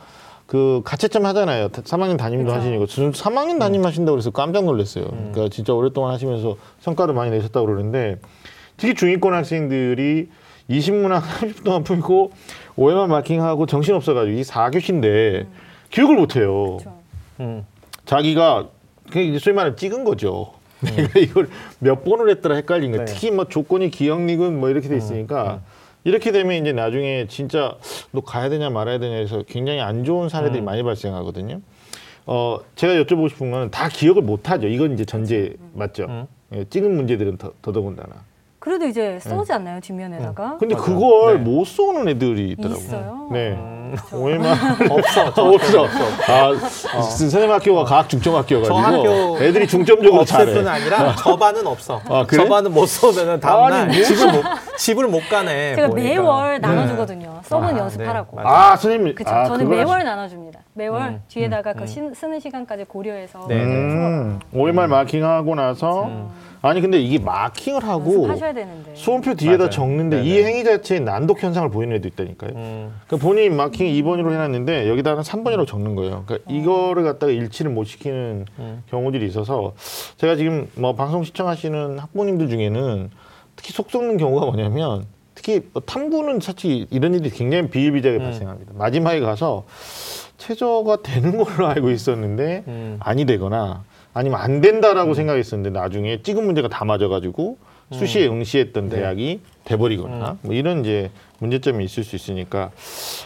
[0.50, 1.70] 그 가채점 하잖아요.
[1.70, 2.60] 3학년 담임도 그렇죠.
[2.60, 5.06] 하시니까 저는 3학년 담임 하신다고 그래서 깜짝 놀랐어요.
[5.06, 8.18] 그러니까 진짜 오랫동안 하시면서 성과도 많이 내셨다고 그러는데
[8.76, 10.28] 특히 중위권 학생들이
[10.72, 12.32] 20문항 30분 동안 풀고
[12.78, 15.46] 오해만 마킹하고 정신 없어가지고 이 4교시인데
[15.92, 16.78] 교육을 못해요.
[16.78, 16.98] 그렇죠.
[17.42, 17.66] 음.
[18.06, 18.70] 자기가
[19.12, 20.54] 그냥 소위 말하면 찍은 거죠.
[20.82, 21.48] 내가 이걸
[21.78, 23.06] 몇 번을 했더라 헷갈린 거야.
[23.06, 23.14] 네.
[23.14, 25.62] 특히 뭐 조건이 기억리군 뭐 이렇게 돼 있으니까
[26.10, 27.78] 이렇게 되면 이제 나중에 진짜
[28.12, 31.62] 너 가야 되냐 말아야 되냐 해서 굉장히 안 좋은 사례들이 많이 발생하거든요.
[32.26, 34.68] 어, 제가 여쭤보고 싶은 거는 다 기억을 못 하죠.
[34.68, 36.06] 이건 이제 전제 맞죠.
[36.10, 36.28] 음.
[36.54, 38.24] 예, 찍은 문제들은 더, 더더군다나.
[38.60, 40.58] 그래도 이제 써지 않나요 뒷면에다가?
[40.60, 40.86] 근데 맞아요.
[40.86, 41.40] 그걸 네.
[41.50, 42.78] 못 쏘는 애들이 있더라고요.
[42.78, 43.28] 있어요.
[43.32, 43.52] 네.
[43.52, 44.52] 음, 오해만
[44.92, 45.28] 없어.
[45.28, 45.86] 없어.
[46.28, 50.54] 아, 선생님 학교가 과학 중점 학교가지고 저 학교 애들이 중점적으로 없을 잘해.
[50.54, 52.02] 뿐 아니라 저반은 없어.
[52.10, 52.44] 아, 그래?
[52.44, 53.96] 저반은 못 쏘면은 다음날 뭐.
[53.96, 54.44] 집을 못
[54.78, 55.76] 집을 못 가네.
[55.76, 56.10] 제가 보니까.
[56.10, 57.40] 매월 나눠주거든요.
[57.44, 58.38] 써본 아, 연습하라고.
[58.38, 59.16] 네, 아, 선생님.
[59.16, 59.30] 그쵸.
[59.30, 60.60] 아, 저는 매월 하시- 나눠줍니다.
[60.74, 61.88] 매월 음, 뒤에다가 음, 그 음.
[61.88, 63.64] 시- 쓰는 시간까지 고려해서 네, 네.
[63.64, 66.30] 음, OMR 마킹하고 나서 음.
[66.62, 68.28] 아니 근데 이게 마킹을 하고.
[68.94, 69.70] 수험표 뒤에다 맞아요.
[69.70, 70.44] 적는데 이 네네.
[70.44, 72.52] 행위 자체에 난독 현상을 보이는 애도 있다니까요.
[72.56, 76.24] 음, 그러니까 본인 마킹 2번으로 해놨는데 여기다가 3번이라고 적는 거예요.
[76.26, 78.84] 그러니까 이거를 갖다가 일치를 못 시키는 음.
[78.90, 79.74] 경우들이 있어서
[80.18, 83.10] 제가 지금 뭐 방송 시청하시는 학부모님들 중에는
[83.56, 85.06] 특히 속 썩는 경우가 뭐냐면
[85.36, 88.24] 특히 뭐 탐구는 사실 이런 일이 굉장히 비일비재하게 음.
[88.24, 88.74] 발생합니다.
[88.76, 89.64] 마지막에 가서
[90.38, 92.98] 최저가 되는 걸로 알고 있었는데 음.
[93.00, 93.84] 아니 되거나
[94.14, 97.58] 아니면 안 된다라고 생각했었는데 나중에 찍은 문제가 다 맞아가지고
[97.92, 98.98] 수시에 응시했던 네.
[98.98, 102.72] 대학이 돼버리거나 뭐 이런 이제 문제점이 있을 수 있으니까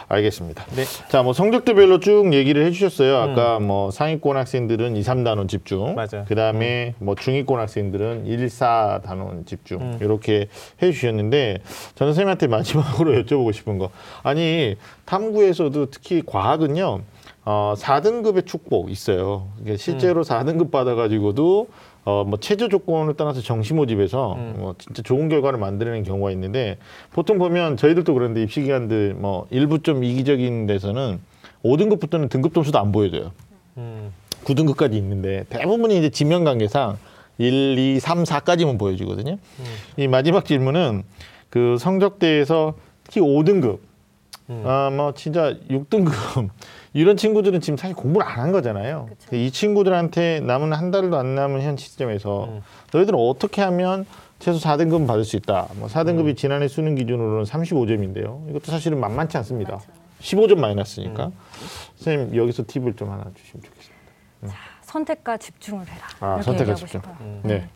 [0.08, 0.64] 알겠습니다.
[0.76, 0.84] 네.
[1.08, 3.16] 자, 뭐 성적대별로 쭉 얘기를 해주셨어요.
[3.16, 5.88] 아까 뭐 상위권 학생들은 2, 3단원 집중.
[5.88, 5.94] 음.
[5.94, 6.24] 맞아요.
[6.26, 9.80] 그 다음에 뭐 중위권 학생들은 1, 4단원 집중.
[9.80, 9.98] 음.
[10.00, 10.48] 이렇게
[10.80, 11.58] 해주셨는데
[11.96, 13.90] 저는 선생님한테 마지막으로 여쭤보고 싶은 거.
[14.22, 14.76] 아니,
[15.06, 17.00] 탐구에서도 특히 과학은요.
[17.44, 19.48] 어, 4등급의 축복 있어요.
[19.60, 20.22] 이게 실제로 음.
[20.22, 21.68] 4등급 받아가지고도
[22.04, 24.54] 어, 뭐 체조 조건을 떠나서 정시 모집에서 음.
[24.58, 26.78] 뭐 진짜 좋은 결과를 만들어내는 경우가 있는데
[27.12, 31.20] 보통 보면 저희들도 그런데 입시 기관들 뭐 일부 좀 이기적인 데서는
[31.64, 33.32] 5등급부터는 등급 점수도 안 보여줘요.
[33.76, 34.12] 음.
[34.44, 36.98] 9등급까지 있는데 대부분이 이제 지명 관계상
[37.38, 39.38] 1, 2, 3, 4까지만 보여주거든요.
[39.96, 41.02] 이 마지막 질문은
[41.50, 42.74] 그 성적대에서
[43.04, 43.78] 특히 5등급,
[44.50, 44.62] 음.
[44.66, 46.50] 아, 뭐 진짜 6등급
[46.94, 49.06] 이런 친구들은 지금 사실 공부를 안 한 거잖아요.
[49.10, 49.36] 그쵸.
[49.36, 52.60] 이 친구들한테 남은 한 달도 안 남은 현 시점에서 음.
[52.92, 54.06] 너희들은 어떻게 하면
[54.38, 55.68] 최소 4등급은 받을 수 있다.
[55.76, 56.34] 뭐 4등급이 음.
[56.36, 58.48] 지난해 수능 기준으로는 35점인데요.
[58.50, 59.72] 이것도 사실은 만만치 않습니다.
[59.72, 60.04] 만만치 않아요.
[60.20, 61.26] 15점 마이너스니까.
[61.26, 61.32] 음.
[61.96, 63.94] 선생님 여기서 팁을 좀 하나 주시면 좋겠습니다.
[64.82, 66.06] 선택과 집중을 해라.
[66.20, 67.00] 아, 이렇게 선택과 얘기하고 집중.
[67.00, 67.16] 싶어요.
[67.20, 67.40] 음.
[67.42, 67.68] 네.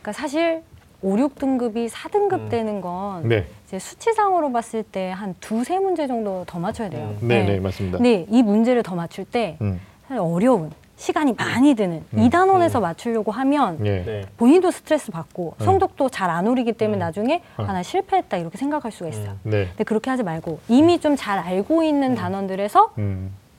[0.00, 0.62] 그러니까 사실
[1.02, 2.48] 5, 6등급이 4등급 음.
[2.48, 3.46] 되는 건 네.
[3.66, 7.14] 이제 수치상으로 봤을 때 한 두세 문제 정도 더 맞춰야 돼요.
[7.22, 7.28] 음.
[7.28, 7.98] 네, 네, 맞습니다.
[7.98, 9.80] 근데 이 문제를 더 맞출 때 음.
[10.08, 12.18] 사실 어려운 시간이 많이 드는 음.
[12.18, 14.02] 이 2단원에서 맞추려고 하면 네.
[14.04, 14.24] 네.
[14.36, 15.64] 본인도 스트레스 받고 음.
[15.64, 17.00] 성적도 잘 안 오르기 때문에 음.
[17.00, 17.64] 나중에 음.
[17.68, 19.30] 아, 나 실패했다 이렇게 생각할 수가 있어요.
[19.44, 19.50] 음.
[19.50, 19.66] 네.
[19.68, 22.92] 근데 그렇게 하지 말고 이미 좀 잘 알고 있는 단원들에서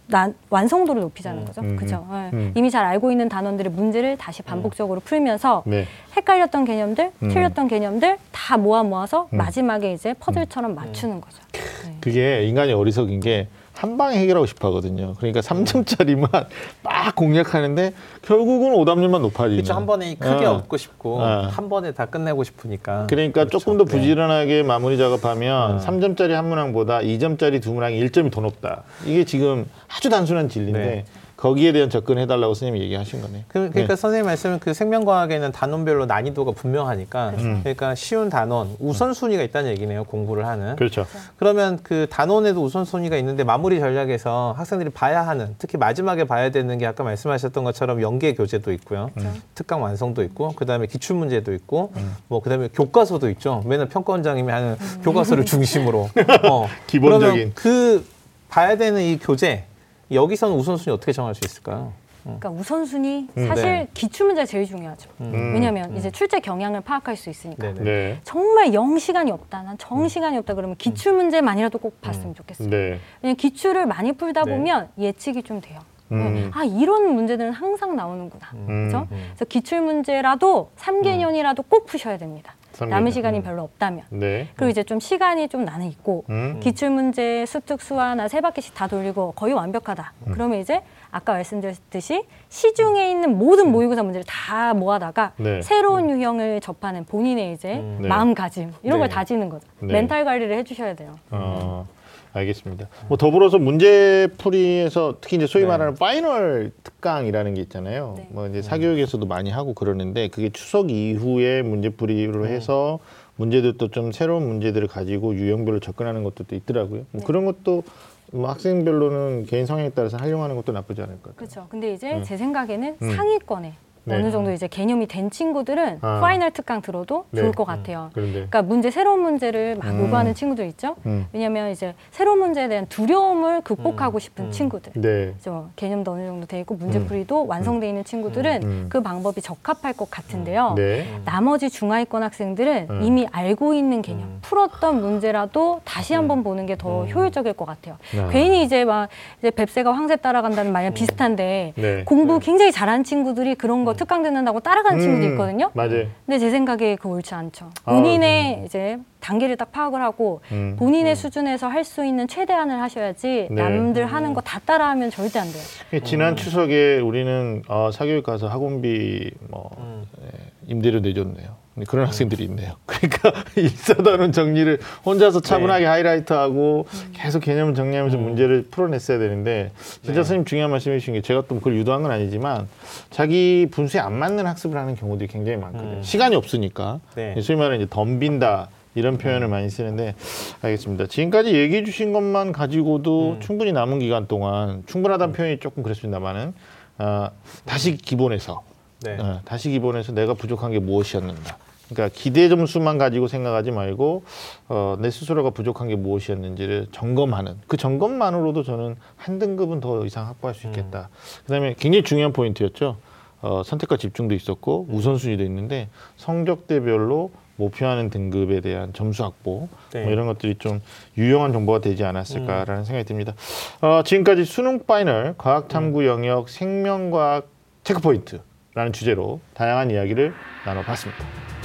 [0.06, 0.12] 음.
[0.12, 1.46] 난, 완성도를 높이자는 음.
[1.46, 1.62] 거죠.
[1.62, 2.08] 음, 그죠?
[2.12, 2.30] 예.
[2.36, 2.52] 음.
[2.56, 5.86] 이미 잘 알고 있는 단원들의 문제를 다시 반복적으로 풀면서 네.
[6.16, 7.30] 헷갈렸던 개념들, 음.
[7.30, 9.38] 틀렸던 개념들 다 모아 모아서 음.
[9.38, 11.38] 마지막에 이제 퍼즐처럼 맞추는 거죠.
[11.86, 11.98] 네.
[12.02, 15.14] 그게 인간이 어리석인 게 한 방에 해결하고 싶어 하거든요.
[15.18, 16.30] 그러니까 3점짜리만
[16.84, 19.58] 막 공략하는데 결국은 오답률만 높아지는.
[19.58, 19.74] 그렇죠.
[19.74, 20.54] 한 번에 크게 어.
[20.54, 21.48] 얻고 싶고 어.
[21.52, 23.08] 한 번에 다 끝내고 싶으니까.
[23.10, 23.60] 그러니까 그렇죠.
[23.60, 23.92] 조금 더 네.
[23.98, 25.80] 부지런하게 마무리 작업하면 음.
[25.80, 28.84] 3점짜리 한 문항보다 2점짜리 두 문항이 1점이 더 높다.
[29.06, 31.06] 이게 지금 아주 단순한 진리인데 네.
[31.46, 33.44] 거기에 대한 접근해달라고 선생님이 얘기하신 거네.
[33.48, 33.96] 그, 그러니까 네.
[33.96, 37.60] 선생님 말씀은 그 생명과학에는 단원별로 난이도가 분명하니까 음.
[37.62, 41.06] 그러니까 쉬운 단원 우선순위가 있다는 얘기네요 공부를 하는 그렇죠.
[41.38, 46.88] 그러면 그 단원에도 우선순위가 있는데 마무리 전략에서 학생들이 봐야 하는 특히 마지막에 봐야 되는 게
[46.88, 49.32] 아까 말씀하셨던 것처럼 연계 교재도 있고요 그렇죠.
[49.54, 51.94] 특강 완성도 있고 그다음에 기출 문제도 있고
[52.28, 56.10] 뭐 그다음에 교과서도 있죠 맨날 평가원장님이 하는 교과서를 중심으로
[56.50, 57.22] 어, 기본적인.
[57.22, 58.04] 그러면 그
[58.50, 59.66] 봐야 되는 이 교재
[60.12, 61.94] 여기서는 우선순위 어떻게 정할 수 있을까요?
[62.24, 63.48] 그러니까 우선순위 음.
[63.48, 63.88] 사실 네.
[63.94, 65.10] 기출 문제가 제일 중요하죠.
[65.22, 65.54] 음.
[65.54, 67.74] 왜냐하면 이제 출제 경향을 파악할 수 있으니까.
[67.74, 68.20] 네.
[68.24, 72.70] 정말 영 시간이 없다, 난정 시간이 없다 그러면 기출 문제만이라도 꼭 봤으면 좋겠어요.
[72.70, 73.00] 네.
[73.22, 74.52] 왜냐면 기출을 많이 풀다 네.
[74.52, 75.80] 보면 예측이 좀 돼요.
[76.12, 76.52] 음.
[76.54, 78.48] 아 이런 문제들은 항상 나오는구나.
[78.56, 78.66] 음.
[78.68, 79.08] 그렇죠?
[79.12, 79.24] 음.
[79.30, 82.56] 그래서 기출 문제라도 3개년이라도 꼭 푸셔야 됩니다.
[82.76, 83.12] 삼 남은.
[83.12, 83.44] 시간이 음.
[83.44, 84.04] 별로 없다면.
[84.10, 84.50] 네.
[84.56, 86.60] 그리고 이제 좀 시간이 좀 나는 있고 음.
[86.62, 90.14] 기출 문제 수특 수화나 세 바퀴씩 다 돌리고 거의 완벽하다.
[90.28, 90.32] 음.
[90.34, 95.44] 그러면 이제 아까 말씀드렸듯이 시중에 있는 모든 모의고사 문제를 다 모아다가 음.
[95.44, 95.62] 네.
[95.62, 98.00] 새로운 유형을 접하는 본인의 이제 음.
[98.02, 98.08] 네.
[98.10, 99.16] 마음가짐 이런 걸 네.
[99.16, 99.66] 다지는 거죠.
[99.80, 99.94] 네.
[99.94, 101.16] 멘탈 관리를 해주셔야 돼요.
[101.32, 101.88] 어,
[102.36, 102.88] 알겠습니다.
[103.08, 105.70] 뭐 더불어서 문제풀이에서 특히 이제 소위 네.
[105.70, 108.16] 말하는 final 특강이라는 게 있잖아요.
[108.18, 108.28] 네.
[108.32, 113.00] 뭐 이제 사교육에서도 많이 하고 그러는데 그게 추석 이후에 문제풀이로 해서
[113.38, 117.06] 문제들도 좀 새로운 문제들을 가지고 유형별로 접근하는 것도 또 있더라고요.
[117.12, 117.26] 뭐 네.
[117.26, 117.84] 그런 것도
[118.32, 121.36] 뭐 학생별로는 개인 성향에 따라서 활용하는 것도 나쁘지 않을 것 같아요.
[121.38, 121.68] 그렇죠.
[121.70, 122.24] 근데 이제 음.
[122.24, 123.16] 제 생각에는 음.
[123.16, 123.76] 상위권에
[124.06, 124.16] 네.
[124.16, 126.20] 어느 정도 이제 개념이 된 친구들은 아.
[126.22, 127.42] final 특강 들어도 네.
[127.42, 128.12] 좋을 것 같아요.
[128.14, 130.04] 그런데 그러니까 문제 새로운 문제를 막 음.
[130.04, 130.96] 요구하는 친구들 있죠.
[131.06, 131.28] 음.
[131.34, 134.20] 왜냐하면 이제 새로운 문제에 대한 두려움을 극복하고 음.
[134.20, 134.52] 싶은 음.
[134.52, 134.94] 친구들.
[134.96, 135.34] 네.
[135.42, 137.08] 저 개념도 어느 정도 돼 있고 문제 음.
[137.08, 138.86] 풀이도 완성돼 있는 친구들은 음.
[138.90, 140.76] 그 방법이 적합할 것 같은데요.
[140.78, 141.06] 네.
[141.26, 143.02] 나머지 중하위권 학생들은 음.
[143.04, 144.40] 이미 알고 있는 개념, 음.
[144.44, 147.10] 풀었던 문제라도 다시 한번 보는 게 더 음.
[147.10, 147.98] 효율적일 것 같아요.
[148.20, 148.30] 아.
[148.32, 152.04] 괜히 이제 막 이제 뱁새가 황새 따라간다는 말이랑 비슷한데 네.
[152.06, 153.95] 공부 굉장히 잘하는 친구들이 그런 거 음.
[153.96, 155.72] 특강 듣는다고 따라가는 친구도 음, 있거든요.
[155.74, 156.08] 맞아요.
[156.26, 157.70] 근데 제 생각에 그거 옳지 않죠.
[157.86, 160.76] 아, 본인의 이제 단계를 딱 파악을 하고 음.
[160.78, 163.62] 본인의 수준에서 할 수 있는 최대한을 하셔야지 네.
[163.62, 166.02] 남들 하는 거 다 따라하면 절대 안 돼요.
[166.04, 170.06] 지난 추석에 우리는 어, 사교육 가서 학원비 뭐 음.
[170.24, 170.28] 예,
[170.68, 171.65] 임대료 내줬네요.
[171.88, 172.76] 그런 학생들이 있네요.
[172.86, 178.24] 그러니까 일사단원 정리를 혼자서 차분하게 하이라이트하고 계속 개념을 정리하면서 음.
[178.24, 179.72] 문제를 풀어냈어야 되는데
[180.02, 180.14] 진짜 네.
[180.16, 182.70] 선생님 중요한 말씀해 주신 게 제가 또 그걸 유도한 건 아니지만
[183.10, 185.98] 자기 분수에 안 맞는 학습을 하는 경우들이 굉장히 많거든요.
[185.98, 186.04] 음.
[186.04, 187.40] 시간이 없으니까 네.
[187.42, 190.16] 소위 말하는 이제 덤빈다 이런 표현을 많이 쓰는데
[190.62, 191.08] 알겠습니다.
[191.08, 193.40] 지금까지 얘기해 주신 것만 가지고도 음.
[193.42, 196.54] 충분히 남은 기간 동안 충분하다는 표현이 조금 그랬습니다만은
[196.98, 197.32] 아,
[197.66, 198.64] 다시 기본에서
[199.02, 199.18] 네.
[199.20, 201.58] 어, 다시 기본에서 내가 부족한 게 무엇이었는가.
[201.90, 204.24] 그러니까 기대 점수만 가지고 생각하지 말고
[204.70, 210.56] 어, 내 스스로가 부족한 게 무엇이었는지를 점검하는 그 점검만으로도 저는 한 등급은 더 이상 확보할
[210.56, 211.10] 수 있겠다.
[211.46, 212.98] 그다음에 굉장히 중요한 포인트였죠.
[213.42, 220.04] 어, 선택과 집중도 있었고 우선순위도 있는데 성적대별로 목표하는 등급에 대한 점수 확보 네.
[220.04, 220.82] 뭐 이런 것들이 좀
[221.18, 223.34] 유용한 정보가 되지 않았을까라는 생각이 듭니다.
[223.82, 227.48] 어, 지금까지 수능 final 과학 탐구 영역 생명과학
[227.84, 230.34] 체크 포인트라는 주제로 다양한 이야기를
[230.66, 231.65] 나눠봤습니다.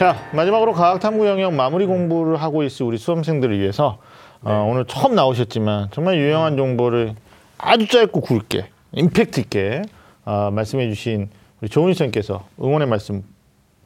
[0.00, 3.98] 자 마지막으로 과학 탐구 영역 마무리 공부를 하고 있을 우리 수험생들을 위해서
[4.40, 7.14] 어, 오늘 처음 나오셨지만 정말 유용한 정보를
[7.58, 9.82] 아주 짧고 굵게 임팩트 있게
[10.24, 11.28] 어, 말씀해 주신
[11.60, 13.22] 우리 조은 선생님께서 응원의 말씀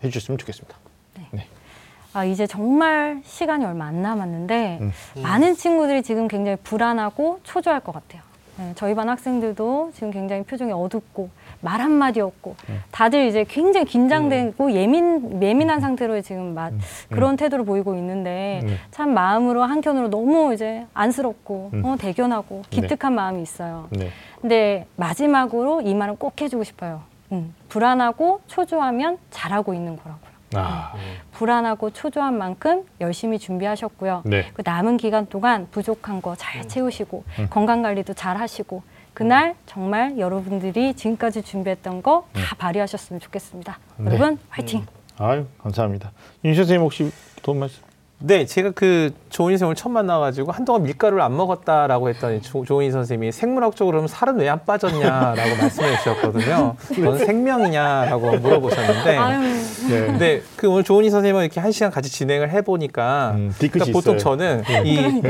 [0.05, 0.77] 해주셨으면 좋겠습니다.
[2.13, 4.93] 아, 이제 정말 시간이 얼마 안 남았는데 음.
[5.21, 8.23] 많은 친구들이 지금 굉장히 불안하고 초조할 것 같아요.
[8.59, 11.29] 네, 저희 반 학생들도 지금 굉장히 표정이 어둡고
[11.65, 12.83] 말 한마디 없고 음.
[12.91, 16.73] 다들 이제 굉장히 긴장되고 예민 예민한 상태로 지금 막
[17.11, 18.77] 그런 태도를 보이고 있는데 음.
[18.91, 21.85] 참 마음으로 한켠으로 너무 이제 안쓰럽고 음.
[21.87, 22.81] 어, 대견하고 네.
[22.83, 23.89] 기특한 마음이 있어요.
[23.91, 24.11] 네.
[24.43, 27.01] 근데 마지막으로 이 말은 꼭 해주고 싶어요.
[27.33, 30.35] 음, 불안하고 초조하면 잘하고 있는 거라고요.
[30.57, 30.93] 아,
[31.33, 34.23] 불안하고 초조한 만큼 열심히 준비하셨고요.
[34.27, 34.51] 네.
[34.55, 37.47] 그 남은 기간 동안 부족한 거 잘 채우시고 음.
[37.51, 38.83] 건강 관리도 잘 하시고
[39.15, 43.79] 그날 정말 여러분들이 지금까지 준비했던 거 다 발휘하셨으면 좋겠습니다.
[43.99, 44.07] 네.
[44.07, 44.85] 여러분 화이팅!
[45.19, 46.11] 아유 감사합니다.
[46.45, 47.11] 윤 선생님 혹시
[47.43, 47.83] 도움 말씀?
[48.27, 53.33] 네, 제가 그 조은희 선생님을 처음 만나가지고 한동안 밀가루를 안 먹었다라고 했더니 조, 조은희 선생님이
[53.33, 56.77] 생물학적으로 그러면 살은 왜 안 빠졌냐라고 말씀해 주셨거든요.
[57.05, 59.17] 넌 생명이냐라고 물어보셨는데.
[59.17, 59.41] 아유,
[59.91, 60.07] 네.
[60.07, 64.19] 근데 그 오늘 조은희 선생님과 이렇게 한 시간 같이 진행을 해보니까 음, 그러니까 보통 있어요.
[64.19, 65.21] 저는 이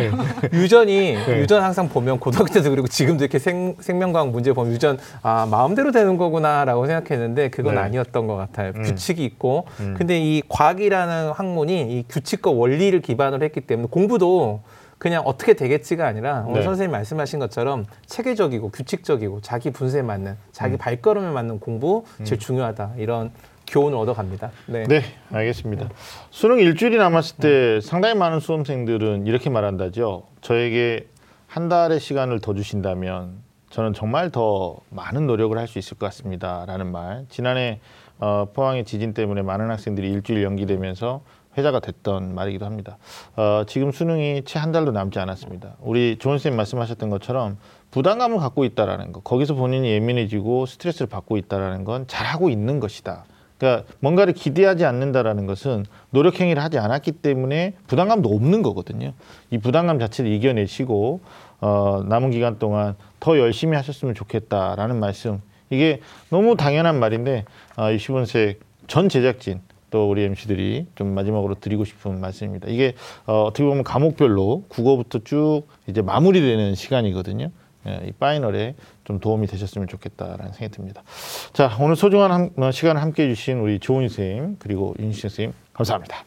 [0.52, 1.40] 유전이 네.
[1.40, 5.90] 유전 항상 보면 고등학교 때도 그리고 지금도 이렇게 생, 생명과학 문제 보면 유전 아 마음대로
[5.90, 7.80] 되는 거구나라고 생각했는데 그건 네.
[7.80, 8.72] 아니었던 것 같아요.
[8.76, 8.82] 음.
[8.82, 9.94] 규칙이 있고 음.
[9.96, 14.62] 근데 이 과학이라는 학문이 이 규칙과 원리 를 기반으로 했기 때문에 공부도
[14.98, 16.64] 그냥 어떻게 되겠지가 아니라 오늘 네.
[16.64, 20.36] 선생님 말씀하신 것처럼 체계적이고 규칙적이고 자기 분수에 맞는 음.
[20.52, 23.30] 자기 발걸음에 맞는 공부 제일 중요하다 이런
[23.66, 24.50] 교훈을 얻어갑니다.
[24.66, 24.84] 네.
[24.84, 25.88] 네, 알겠습니다.
[26.30, 30.24] 수능 일주일이 남았을 때 상당히 많은 수험생들은 이렇게 말한다죠.
[30.42, 31.08] 저에게
[31.46, 36.92] 한 달의 시간을 더 주신다면 저는 정말 더 많은 노력을 할 수 있을 것 같습니다라는
[36.92, 37.26] 말.
[37.28, 37.80] 지난해
[38.18, 41.22] 어, 포항의 지진 때문에 많은 학생들이 일주일 연기되면서
[41.56, 42.98] 회자가 됐던 말이기도 합니다.
[43.36, 45.74] 어, 지금 수능이 채 한 달도 남지 않았습니다.
[45.80, 47.58] 우리 조은 쌤 말씀하셨던 것처럼
[47.90, 53.24] 부담감을 갖고 있다라는 거, 거기서 본인이 예민해지고 스트레스를 받고 있다라는 건 잘하고 있는 것이다.
[53.58, 59.12] 그러니까 뭔가를 기대하지 않는다라는 것은 노력 행위를 하지 않았기 때문에 부담감도 없는 거거든요.
[59.50, 61.20] 이 부담감 자체를 이겨내시고
[61.60, 65.40] 어, 남은 기간 동안 더 열심히 하셨으면 좋겠다라는 말씀.
[65.70, 66.00] 이게
[66.30, 67.44] 너무 당연한 말인데
[67.76, 69.60] 어, 60원색 전 제작진
[69.94, 72.66] 또 우리 MC들이 좀 마지막으로 드리고 싶은 말씀입니다.
[72.68, 72.94] 이게
[73.26, 77.52] 어, 어떻게 보면 과목별로 국어부터 쭉 이제 마무리되는 시간이거든요.
[77.86, 78.74] 예, 이 파이널에
[79.04, 81.04] 좀 도움이 되셨으면 좋겠다라는 생각이 듭니다.
[81.52, 86.24] 자, 오늘 소중한 한, 어, 시간을 함께 해주신 우리 조은희 선생님 그리고 윤시 선생님 감사합니다.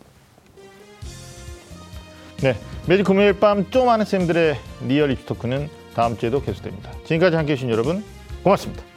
[2.43, 2.55] 네,
[2.87, 4.55] 매주 금요일 밤 좀 아는 쌤들의
[4.87, 6.89] real 입시 talk는 다음 주에도 계속됩니다.
[7.03, 8.01] 지금까지 함께 해주신 여러분
[8.43, 8.96] 고맙습니다.